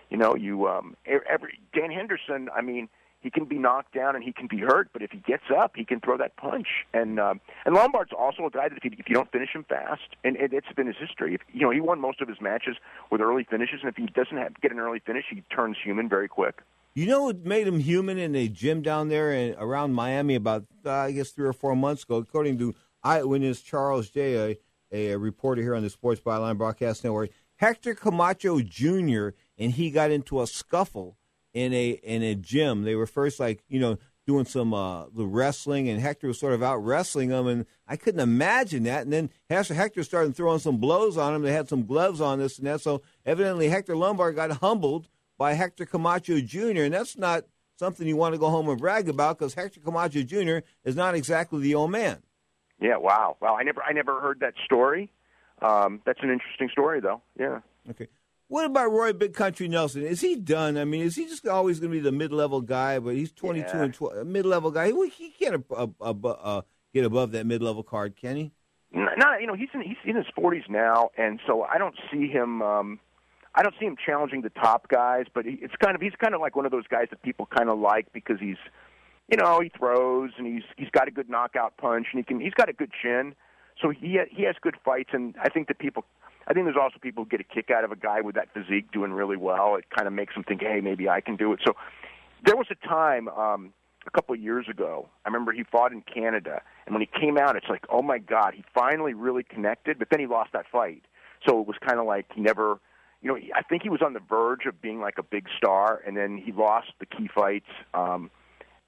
[0.09, 2.49] you know, you um, every Dan Henderson.
[2.55, 2.89] I mean,
[3.21, 5.73] he can be knocked down and he can be hurt, but if he gets up,
[5.77, 6.67] he can throw that punch.
[6.93, 9.65] And um, and Lombard's also a guy that if you, if you don't finish him
[9.69, 11.35] fast, and it, it's been his history.
[11.35, 12.77] If, you know, he won most of his matches
[13.11, 16.09] with early finishes, and if he doesn't have, get an early finish, he turns human
[16.09, 16.63] very quick.
[16.95, 20.65] You know what made him human in a gym down there in, around Miami about,
[20.85, 24.59] uh, I guess, three or four months ago, according to eyewitness Charles J.,
[24.91, 27.31] a, a reporter here on the Sports Byline Broadcast Network.
[27.57, 29.29] Hector Camacho Jr.
[29.59, 31.19] and he got into a scuffle
[31.55, 32.83] in a in a gym.
[32.83, 36.53] They were first like you know doing some uh, the wrestling, and Hector was sort
[36.53, 39.03] of out wrestling them, and I couldn't imagine that.
[39.03, 41.43] And then Hector Hector started throwing some blows on him.
[41.43, 45.55] They had some gloves on this and that, so evidently Hector Lombard got humbled by
[45.55, 47.45] Hector Camacho Jr., and that's not
[47.79, 50.59] something you want to go home and brag about because Hector Camacho Jr.
[50.85, 52.23] is not exactly the old man.
[52.81, 53.57] Yeah, wow, wow.
[53.57, 55.11] I never I never heard that story.
[55.61, 57.21] Um, that's an interesting story, though.
[57.39, 57.61] Yeah.
[57.91, 58.07] Okay.
[58.51, 60.03] What about Roy Big Country Nelson?
[60.03, 60.77] Is he done?
[60.77, 62.99] I mean, is he just always going to be the mid-level guy?
[62.99, 63.83] But he's twenty-two Yeah.
[63.85, 64.89] and tw- mid-level guy.
[64.91, 68.51] He, he can't uh, uh, uh, get above that mid-level card, can he?
[68.93, 69.07] No,
[69.41, 72.61] you know, he's in he's in his forties now, and so I don't see him.
[72.61, 72.99] um
[73.55, 76.35] I don't see him challenging the top guys, but he, it's kind of he's kind
[76.35, 78.57] of like one of those guys that people kind of like because he's,
[79.29, 82.41] you know, he throws and he's he's got a good knockout punch and he can
[82.41, 83.37] he's got a good chin,
[83.81, 86.05] so he he has good fights, and I think that people.
[86.51, 88.49] I think there's also people who get a kick out of a guy with that
[88.53, 89.77] physique doing really well.
[89.77, 91.61] It kind of makes them think, hey, maybe I can do it.
[91.65, 91.77] So
[92.45, 93.73] there was a time um,
[94.05, 95.09] a couple of years ago.
[95.25, 98.19] I remember he fought in Canada, and when he came out, it's like, oh my
[98.19, 99.97] God, he finally really connected.
[99.97, 101.05] But then he lost that fight,
[101.47, 102.81] so it was kind of like he never.
[103.23, 106.03] You know, I think he was on the verge of being like a big star,
[106.05, 107.69] and then he lost the key fights.
[107.95, 108.31] Um,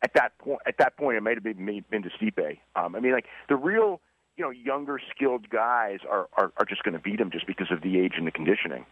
[0.02, 2.58] at that point, at that point, it might have been been to Stipe.
[2.74, 4.00] Um, I mean, like the real,
[4.36, 7.70] you know, younger, skilled guys are are, are just going to beat him just because
[7.70, 8.86] of the age and the conditioning.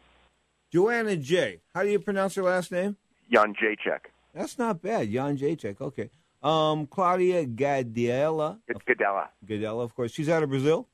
[0.73, 1.61] Joanna J.
[1.75, 2.97] How do you pronounce her last name?
[3.33, 4.11] Jan Jacek.
[4.35, 5.11] That's not bad.
[5.11, 5.81] Jan Jacek.
[5.81, 6.11] Okay.
[6.43, 8.59] Um, Claudia Gadelha.
[8.69, 9.29] It's Gadelha.
[9.47, 10.13] Gadelha, of course.
[10.13, 10.89] She's out of Brazil.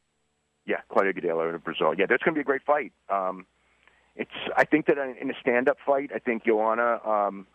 [0.66, 1.94] Yeah, Claudia Gadelha of Brazil.
[1.96, 2.92] Yeah, that's going to be a great fight.
[3.08, 3.46] Um,
[4.16, 7.46] it's I think that in a stand-up fight, I think Joanna, um,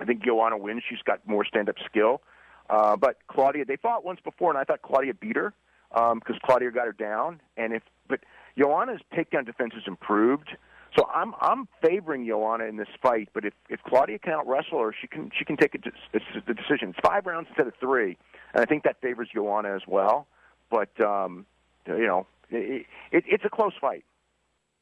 [0.00, 0.82] I think Joanna wins.
[0.88, 2.22] She's got more stand-up skill.
[2.68, 5.52] Uh, but Claudia, they fought once before, and I thought Claudia beat her
[5.90, 7.40] because um, Claudia got her down.
[7.56, 8.20] And if but
[8.58, 10.50] Joanna's takedown defense has improved.
[10.96, 14.80] So I'm I'm favoring Joanna in this fight, but if if Claudia can out wrestle
[14.80, 16.90] her, she can she can take the decision.
[16.90, 18.16] It's five rounds instead of three,
[18.54, 20.26] and I think that favors Joanna as well.
[20.70, 21.44] But um,
[21.86, 24.04] you know, it, it, it's a close fight.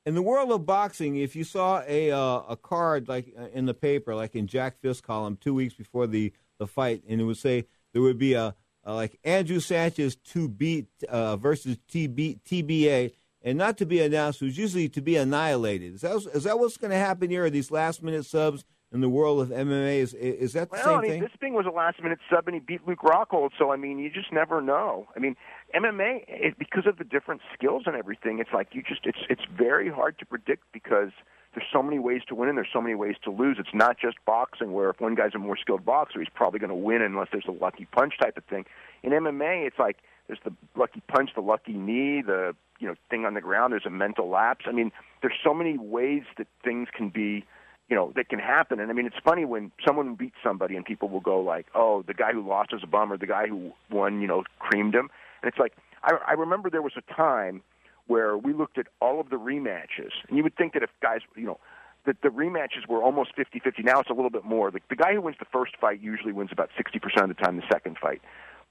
[0.07, 3.65] In the world of boxing, if you saw a uh, a card like uh, in
[3.65, 7.25] the paper, like in Jack Fiske column, two weeks before the, the fight, and it
[7.25, 12.41] would say there would be a, a like Andrew Sanchez to beat uh, versus TB,
[12.43, 13.13] TBA,
[13.43, 15.95] and not to be announced, was usually to be annihilated.
[15.95, 17.45] Is that, is that what's going to happen here?
[17.45, 19.99] Are these last minute subs in the world of MMA?
[19.99, 21.21] Is is that the well, same I mean, thing?
[21.23, 23.51] This thing was a last minute sub, and he beat Luke Rockhold.
[23.59, 25.09] So I mean, you just never know.
[25.17, 25.37] I mean,
[25.75, 28.39] MMA it, because of the different skills and everything.
[28.39, 31.11] It's like you just it's it's very hard to predict because
[31.55, 33.57] there's so many ways to win and there's so many ways to lose.
[33.59, 36.71] It's not just boxing where if one guy's a more skilled boxer, he's probably going
[36.71, 38.65] to win unless there's a lucky punch type of thing.
[39.03, 43.25] In MMA, it's like there's the lucky punch, the lucky knee, the you know thing
[43.25, 43.73] on the ground.
[43.73, 44.65] There's a mental lapse.
[44.69, 47.45] I mean, there's so many ways that things can be
[47.89, 50.87] you know that can happen and i mean it's funny when someone beats somebody and
[50.87, 53.73] people will go like oh the guy who lost is a bummer the guy who
[53.91, 55.11] won you know creamed him
[55.45, 57.63] and it's like i i remember there was a time
[58.07, 61.21] where we looked at all of the rematches and you would think that if guys
[61.37, 61.59] you know
[62.07, 65.13] that the rematches were almost 50-50 now it's a little bit more the, the guy
[65.15, 68.21] who wins the first fight usually wins about 60% of the time the second fight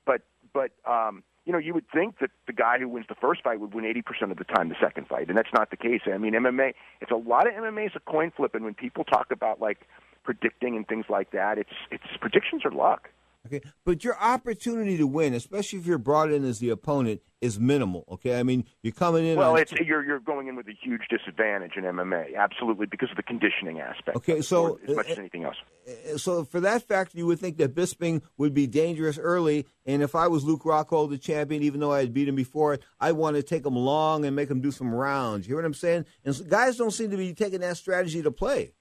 [0.05, 0.21] but
[0.53, 3.59] but um you know, you would think that the guy who wins the first fight
[3.59, 6.01] would win 80% of the time the second fight, and that's not the case.
[6.05, 9.03] I mean, MMA, it's a lot of MMA is a coin flip, and when people
[9.03, 9.81] talk about like
[10.23, 13.09] predicting and things like that, it's it's predictions are luck.
[13.45, 17.59] Okay, but your opportunity to win, especially if you're brought in as the opponent, is
[17.59, 18.05] minimal.
[18.09, 19.37] Okay, I mean you're coming in.
[19.37, 23.17] Well, it's you're you're going in with a huge disadvantage in MMA, absolutely, because of
[23.17, 24.15] the conditioning aspect.
[24.15, 25.57] Okay, so as uh, much as uh, anything else.
[25.85, 30.01] Uh, so for that fact, you would think that Bisping would be dangerous early, and
[30.01, 33.11] if I was Luke Rockhold, the champion, even though I had beat him before, I
[33.11, 35.47] want to take him long and make him do some rounds.
[35.47, 36.05] You hear what I'm saying?
[36.23, 38.71] And guys don't seem to be taking that strategy to play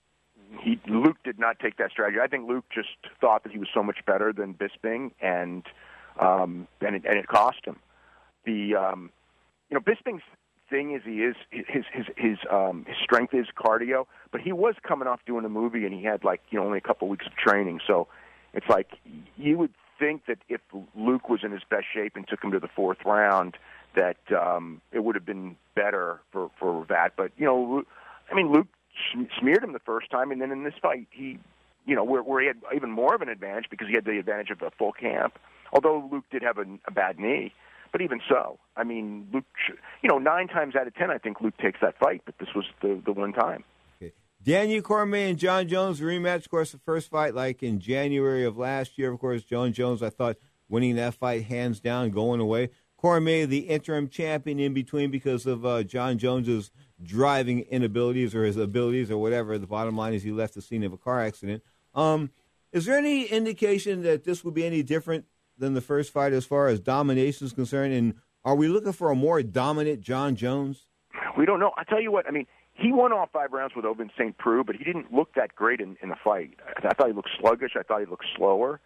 [0.61, 2.19] he Luke did not take that strategy.
[2.21, 5.65] I think Luke just thought that he was so much better than Bisping, and
[6.21, 7.77] um, and it, and it cost him.
[8.45, 9.11] The um,
[9.71, 10.23] you know Bisping's
[10.69, 14.75] thing is he is his his his um, his strength is cardio, but he was
[14.83, 17.27] coming off doing a movie and he had like you know only a couple weeks
[17.27, 18.09] of training, so
[18.53, 18.93] it's like
[19.37, 20.61] you would think that if
[20.97, 23.57] Luke was in his best shape and took him to the fourth round,
[23.95, 27.13] that um, it would have been better for for that.
[27.17, 27.83] But you know,
[28.31, 28.69] I mean, Luke
[29.41, 31.39] smeared him the first time, and then in this fight, he,
[31.87, 34.19] you know, where, where he had even more of an advantage because he had the
[34.19, 35.39] advantage of a full camp.
[35.73, 37.53] Although Luke did have a, a bad knee,
[37.93, 39.45] but even so, I mean, Luke,
[40.03, 42.49] you know, nine times out of ten, I think Luke takes that fight, but this
[42.55, 43.65] was the the one time.
[44.01, 44.13] Okay.
[44.43, 46.45] Daniel Cormier and Jon Jones rematch.
[46.45, 49.13] Of course, the first fight, like in January of last year.
[49.13, 50.37] Of course, Jon Jones, I thought
[50.69, 52.71] winning that fight hands down, going away.
[53.03, 56.71] Cormier, the interim champion in between because of uh, Jon Jones's
[57.03, 59.59] driving inabilities or his abilities or whatever.
[59.59, 61.65] The bottom line is he left the scene of a car accident.
[61.97, 62.31] Um,
[62.71, 65.25] is there any indication that this would be any different
[65.59, 67.93] than the first fight as far as domination is concerned?
[67.93, 70.87] And are we looking for a more dominant Jon Jones?
[71.37, 71.73] We don't know.
[71.77, 72.29] I tell you what.
[72.29, 74.39] I mean, he won all five rounds with Ovince St.
[74.39, 76.55] Preux, but he didn't look that great in, in the fight.
[76.65, 77.73] I, I thought he looked sluggish.
[77.77, 78.81] I thought he looked slower.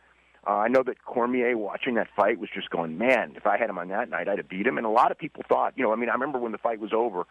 [0.47, 3.69] Uh, I know that Cormier watching that fight was just going, man, if I had
[3.69, 4.79] him on that night, I'd have beat him.
[4.79, 6.79] And a lot of people thought, you know, I mean, I remember when the fight
[6.79, 7.25] was over,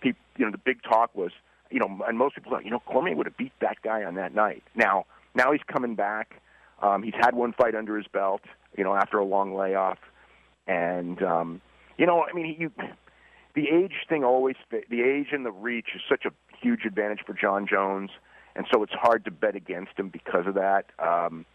[0.00, 1.32] people, you know, the big talk was,
[1.70, 4.14] you know, and most people thought, you know, Cormier would have beat that guy on
[4.14, 4.62] that night.
[4.74, 5.04] Now,
[5.34, 6.40] now he's coming back.
[6.82, 8.42] Um, he's had one fight under his belt,
[8.76, 9.98] you know, after a long layoff,
[10.66, 11.60] and um,
[11.96, 12.72] you know, I mean, you,
[13.54, 17.34] the age thing always, the age and the reach is such a huge advantage for
[17.34, 18.10] Jon Jones,
[18.56, 20.86] and so it's hard to bet against him because of that.
[20.98, 21.46] Um,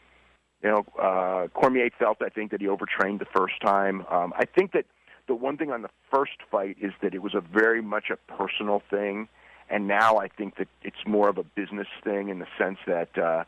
[0.63, 4.05] you know, uh, Cormier felt, I think, that he overtrained the first time.
[4.09, 4.85] Um, I think that
[5.27, 8.17] the one thing on the first fight is that it was a very much a
[8.31, 9.27] personal thing,
[9.69, 13.09] and now I think that it's more of a business thing in the sense that,
[13.17, 13.43] uh,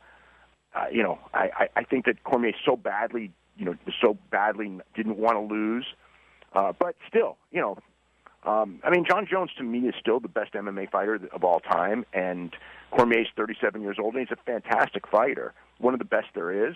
[0.75, 4.79] uh, you know, I, I, I think that Cormier so badly, you know, so badly
[4.95, 5.85] didn't want to lose,
[6.53, 7.77] uh, but still, you know,
[8.43, 11.59] um, I mean, Jon Jones to me is still the best MMA fighter of all
[11.59, 12.55] time, and
[12.91, 16.75] Cormier's 37 years old, and he's a fantastic fighter, one of the best there is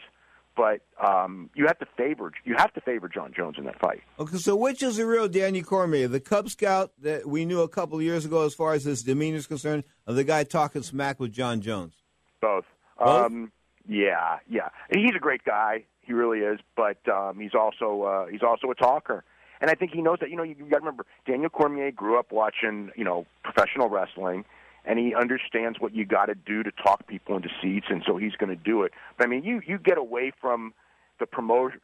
[0.55, 4.01] but um, you have to favor you have to favor Jon Jones in that fight.
[4.19, 7.69] Okay, so which is the real Daniel Cormier, the Cub Scout that we knew a
[7.69, 10.83] couple of years ago, as far as his demeanor is concerned, or the guy talking
[10.83, 11.95] smack with Jon Jones?
[12.41, 12.65] Both.
[12.97, 13.25] Both?
[13.25, 13.51] Um,
[13.87, 14.69] yeah, yeah.
[14.91, 15.85] He's a great guy.
[16.01, 19.23] He really is, but um, he's also uh, he's also a talker.
[19.61, 20.29] And I think he knows that.
[20.29, 23.87] You know, you, you got to remember, Daniel Cormier grew up watching, you know, professional
[23.87, 24.43] wrestling,
[24.85, 28.17] and he understands what you got to do to talk people into seats, and so
[28.17, 28.91] he's going to do it.
[29.17, 30.73] But I mean, you you get away from
[31.19, 31.79] the promoter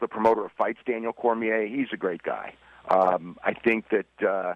[0.00, 1.66] the promoter of fights, Daniel Cormier.
[1.66, 2.54] He's a great guy.
[2.88, 4.54] Um, I think that uh,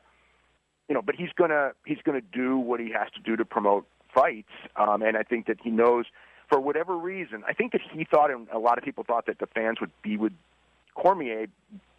[0.88, 3.86] you know, but he's gonna he's gonna do what he has to do to promote
[4.14, 6.06] fights, um, and I think that he knows
[6.48, 7.44] for whatever reason.
[7.46, 9.90] I think that he thought, and a lot of people thought that the fans would
[10.02, 10.32] be with
[10.94, 11.46] Cormier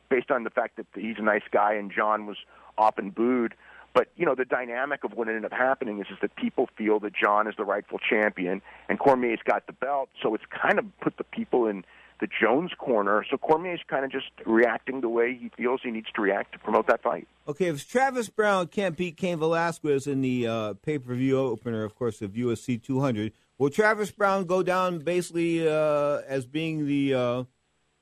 [0.09, 2.37] based on the fact that he's a nice guy and Jon was
[2.77, 3.53] often booed.
[3.93, 6.99] But you know the dynamic of what ended up happening is, is that people feel
[6.99, 10.85] that Jon is the rightful champion and Cormier's got the belt, so it's kind of
[10.99, 11.83] put the people in
[12.19, 13.25] the Jones corner.
[13.29, 16.59] So Cormier's kind of just reacting the way he feels he needs to react to
[16.59, 17.27] promote that fight.
[17.47, 21.83] Okay, if Travis Browne can't beat Cain Velasquez in the uh, pay per view opener,
[21.83, 27.13] of course, of UFC 200, will Travis Browne go down basically uh, as being the
[27.13, 27.43] uh,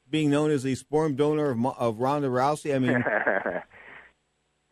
[0.09, 2.75] being known as the sperm donor of, of Ronda Rousey?
[2.75, 3.03] I mean,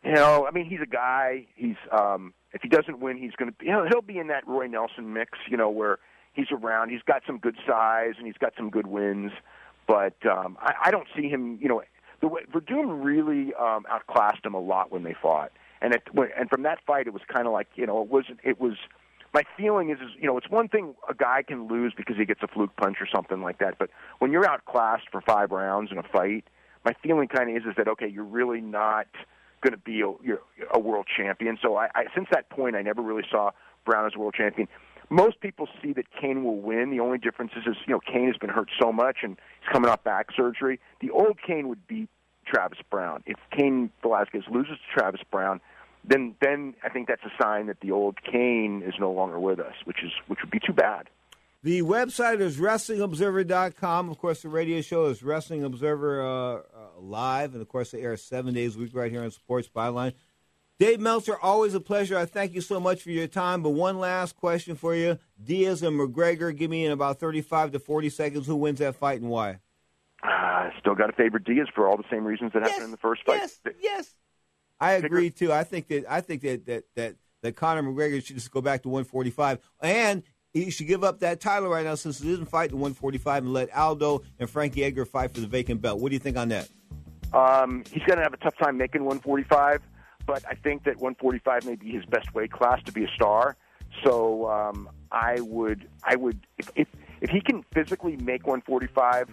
[0.06, 1.46] you know, I mean, he's a guy.
[1.56, 4.46] He's um, if he doesn't win, he's going to you know he'll be in that
[4.46, 5.38] Roy Nelson mix.
[5.50, 5.98] You know where
[6.32, 6.90] he's around.
[6.90, 9.32] He's got some good size and he's got some good wins,
[9.88, 11.58] but um, I, I don't see him.
[11.60, 11.82] You know,
[12.20, 15.50] the way Werdum really um, outclassed him a lot when they fought,
[15.82, 16.02] and it,
[16.38, 18.38] and from that fight, it was kind of like you know it wasn't.
[18.44, 18.74] It was
[19.34, 22.24] my feeling is, is you know it's one thing a guy can lose because he
[22.24, 23.90] gets a fluke punch or something like that, but
[24.20, 26.44] when you're outclassed for five rounds in a fight,
[26.84, 29.08] my feeling kind of is is that okay, you're really not
[29.68, 30.40] going to be a, you're
[30.72, 31.58] a world champion.
[31.60, 33.50] So I, I since that point, I never really saw
[33.84, 34.68] Browne as a world champion
[35.08, 36.90] most people see that Cain will win.
[36.90, 39.72] The only difference is, is you know, Cain has been hurt so much and he's
[39.72, 40.80] coming off back surgery.
[41.00, 42.08] The old Cain would beat
[42.46, 43.22] Travis Browne.
[43.26, 45.60] If Cain Velasquez loses to Travis Browne,
[46.04, 49.58] then then I think that's a sign that the old Cain is no longer with
[49.58, 51.08] us, which is which would be too bad.
[51.62, 54.10] The website is WrestlingObserver.com.
[54.10, 56.60] Of course, the radio show is Wrestling Observer uh, uh,
[57.00, 60.12] Live, and of course, they air seven days a week right here on Sports Byline.
[60.78, 62.18] Dave Meltzer, always a pleasure.
[62.18, 63.62] I thank you so much for your time.
[63.62, 67.78] But one last question for you Diaz and McGregor, give me in about 35 to
[67.78, 69.60] 40 seconds who wins that fight and why?
[70.22, 72.90] Uh, still got to favor Diaz for all the same reasons that yes, happened in
[72.90, 73.40] the first fight.
[73.40, 74.14] Yes, yes.
[74.78, 75.52] I agree too.
[75.52, 78.82] I think that I think that that that, that Conor McGregor should just go back
[78.82, 80.22] to 145 and
[80.64, 83.74] he should give up that title right now since he isn't fighting 145 and let
[83.74, 86.00] Aldo and Frankie Edgar fight for the vacant belt.
[86.00, 86.68] What do you think on that?
[87.32, 89.82] Um, he's going to have a tough time making 145
[90.26, 93.56] but I think that 145 may be his best weight class to be a star.
[94.04, 96.88] So um, I would, I would, if, if
[97.22, 99.30] if he can physically make 145,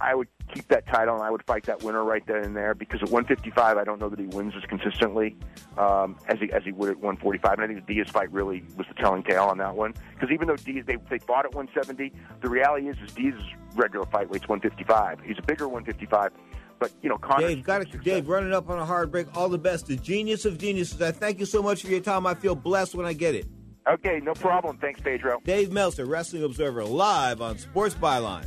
[0.00, 2.74] I would keep that title and I would fight that winner right then and there
[2.74, 5.36] because at 155, I don't know that he wins as consistently
[5.78, 7.52] um, as he as he would at 145.
[7.54, 10.30] And I think the Diaz fight really was the telling tale on that one because
[10.30, 13.42] even though Diaz they they fought at 170, the reality is is Diaz's
[13.74, 15.20] regular fight weight's 155.
[15.24, 16.32] He's a bigger 155.
[16.78, 17.48] But you know, Conor.
[17.48, 19.34] Dave, got to Dave running up on a hard break.
[19.36, 21.00] All the best, the genius of geniuses.
[21.00, 22.26] I thank you so much for your time.
[22.26, 23.46] I feel blessed when I get it.
[23.88, 24.78] Okay, no problem.
[24.78, 25.40] Thanks, Pedro.
[25.44, 28.46] Dave Meltzer, Wrestling Observer, live on Sports Byline.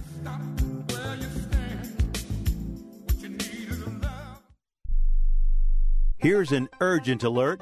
[6.20, 7.62] Here's an urgent alert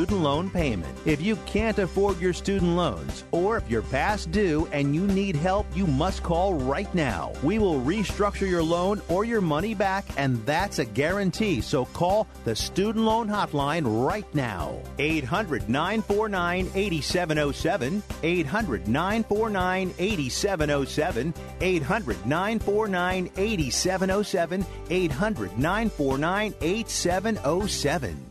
[0.09, 0.97] loan payment.
[1.05, 5.35] If you can't afford your student loans, or if you're past due and you need
[5.35, 7.33] help, you must call right now.
[7.43, 11.61] We will restructure your loan or your money back, and that's a guarantee.
[11.61, 14.79] So call the Student Loan Hotline right now.
[14.97, 18.01] 800 949 8707.
[18.23, 21.33] 800 949 8707.
[21.59, 24.65] 800 949 8707.
[24.89, 28.30] 800 949 8707.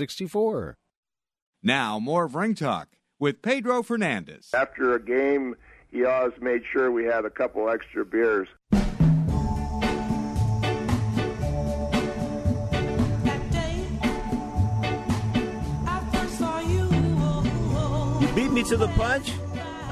[1.63, 2.89] Now, more of Ring Talk
[3.19, 4.49] with Pedro Fernandez.
[4.53, 5.55] After a game,
[5.91, 8.47] he always made sure we had a couple extra beers.
[18.21, 19.33] You beat me to the punch?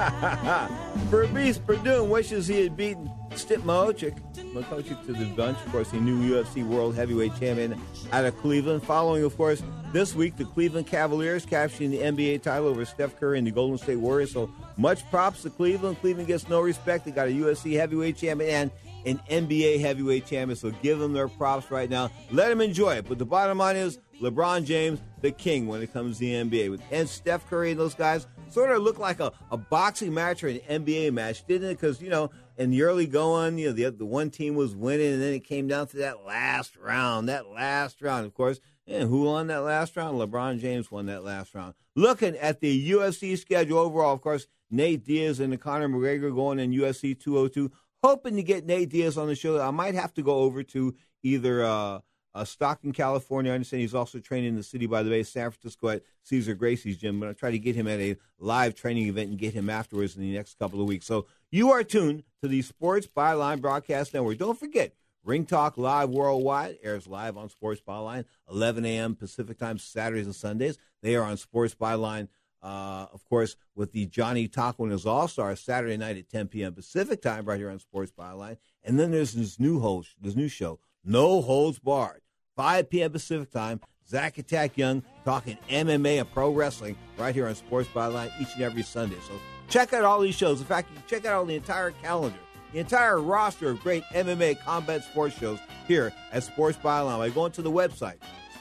[1.10, 4.18] Fabricio Werdum wishes he had beaten Stipe Miocic.
[4.54, 7.80] Miocic to the bunch, of course, the new UFC World Heavyweight Champion
[8.12, 8.82] out of Cleveland.
[8.82, 9.62] Following, of course,
[9.92, 13.76] this week, the Cleveland Cavaliers capturing the NBA title over Steph Curry and the Golden
[13.76, 14.32] State Warriors.
[14.32, 16.00] So much props to Cleveland.
[16.00, 17.04] Cleveland gets no respect.
[17.04, 18.70] They got a UFC Heavyweight Champion and
[19.04, 20.56] an NBA Heavyweight Champion.
[20.56, 22.10] So give them their props right now.
[22.30, 23.08] Let them enjoy it.
[23.08, 26.70] But the bottom line is LeBron James, the king when it comes to the NBA.
[26.70, 30.44] With and Steph Curry and those guys sort of looked like a, a boxing match
[30.44, 31.80] or an NBA match, didn't it?
[31.80, 35.14] Because, you know, in the early going, you know, the, the one team was winning,
[35.14, 37.28] and then it came down to that last round.
[37.28, 38.60] That last round, of course.
[38.86, 40.18] And who won that last round?
[40.18, 41.74] LeBron James won that last round.
[41.94, 46.72] Looking at the UFC schedule overall, of course, Nate Diaz and Conor McGregor going in
[46.72, 47.70] UFC 202.
[48.02, 49.60] Hoping to get Nate Diaz on the show.
[49.60, 52.00] I might have to go over to either uh,
[52.34, 53.52] uh, Stockton, California.
[53.52, 56.54] I understand he's also training in the city by the way, San Francisco at Cesar
[56.54, 57.20] Gracie's gym.
[57.20, 60.16] But I'll try to get him at a live training event and get him afterwards
[60.16, 61.06] in the next couple of weeks.
[61.06, 64.38] So you are tuned to the Sports Byline Broadcast Network.
[64.38, 64.94] Don't forget,
[65.24, 69.14] Ring Talk Live Worldwide airs live on Sports Byline, 11 a.m.
[69.14, 70.78] Pacific Time, Saturdays and Sundays.
[71.02, 72.28] They are on Sports Byline,
[72.62, 76.48] uh, of course, with the Johnny Taco and his All Stars Saturday night at 10
[76.48, 76.72] p.m.
[76.72, 78.56] Pacific Time, right here on Sports Byline.
[78.82, 82.22] And then there's this new host, this new show, No Holds Barred,
[82.56, 83.10] 5 p.m.
[83.12, 83.80] Pacific Time.
[84.08, 88.62] Zach Attack Young talking MMA and pro wrestling right here on Sports Byline each and
[88.62, 89.14] every Sunday.
[89.28, 89.34] So
[89.68, 90.58] check out all these shows.
[90.58, 92.36] In fact, you can check out on the entire calendar,
[92.72, 97.52] the entire roster of great MMA combat sports shows here at Sports Byline by going
[97.52, 98.16] to the website,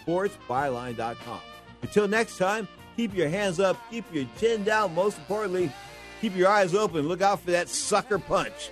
[0.06, 1.42] sportsbyline.com.
[1.82, 5.72] Until next time, keep your hands up, keep your chin down, most importantly,
[6.22, 7.08] keep your eyes open.
[7.08, 8.70] Look out for that sucker punch.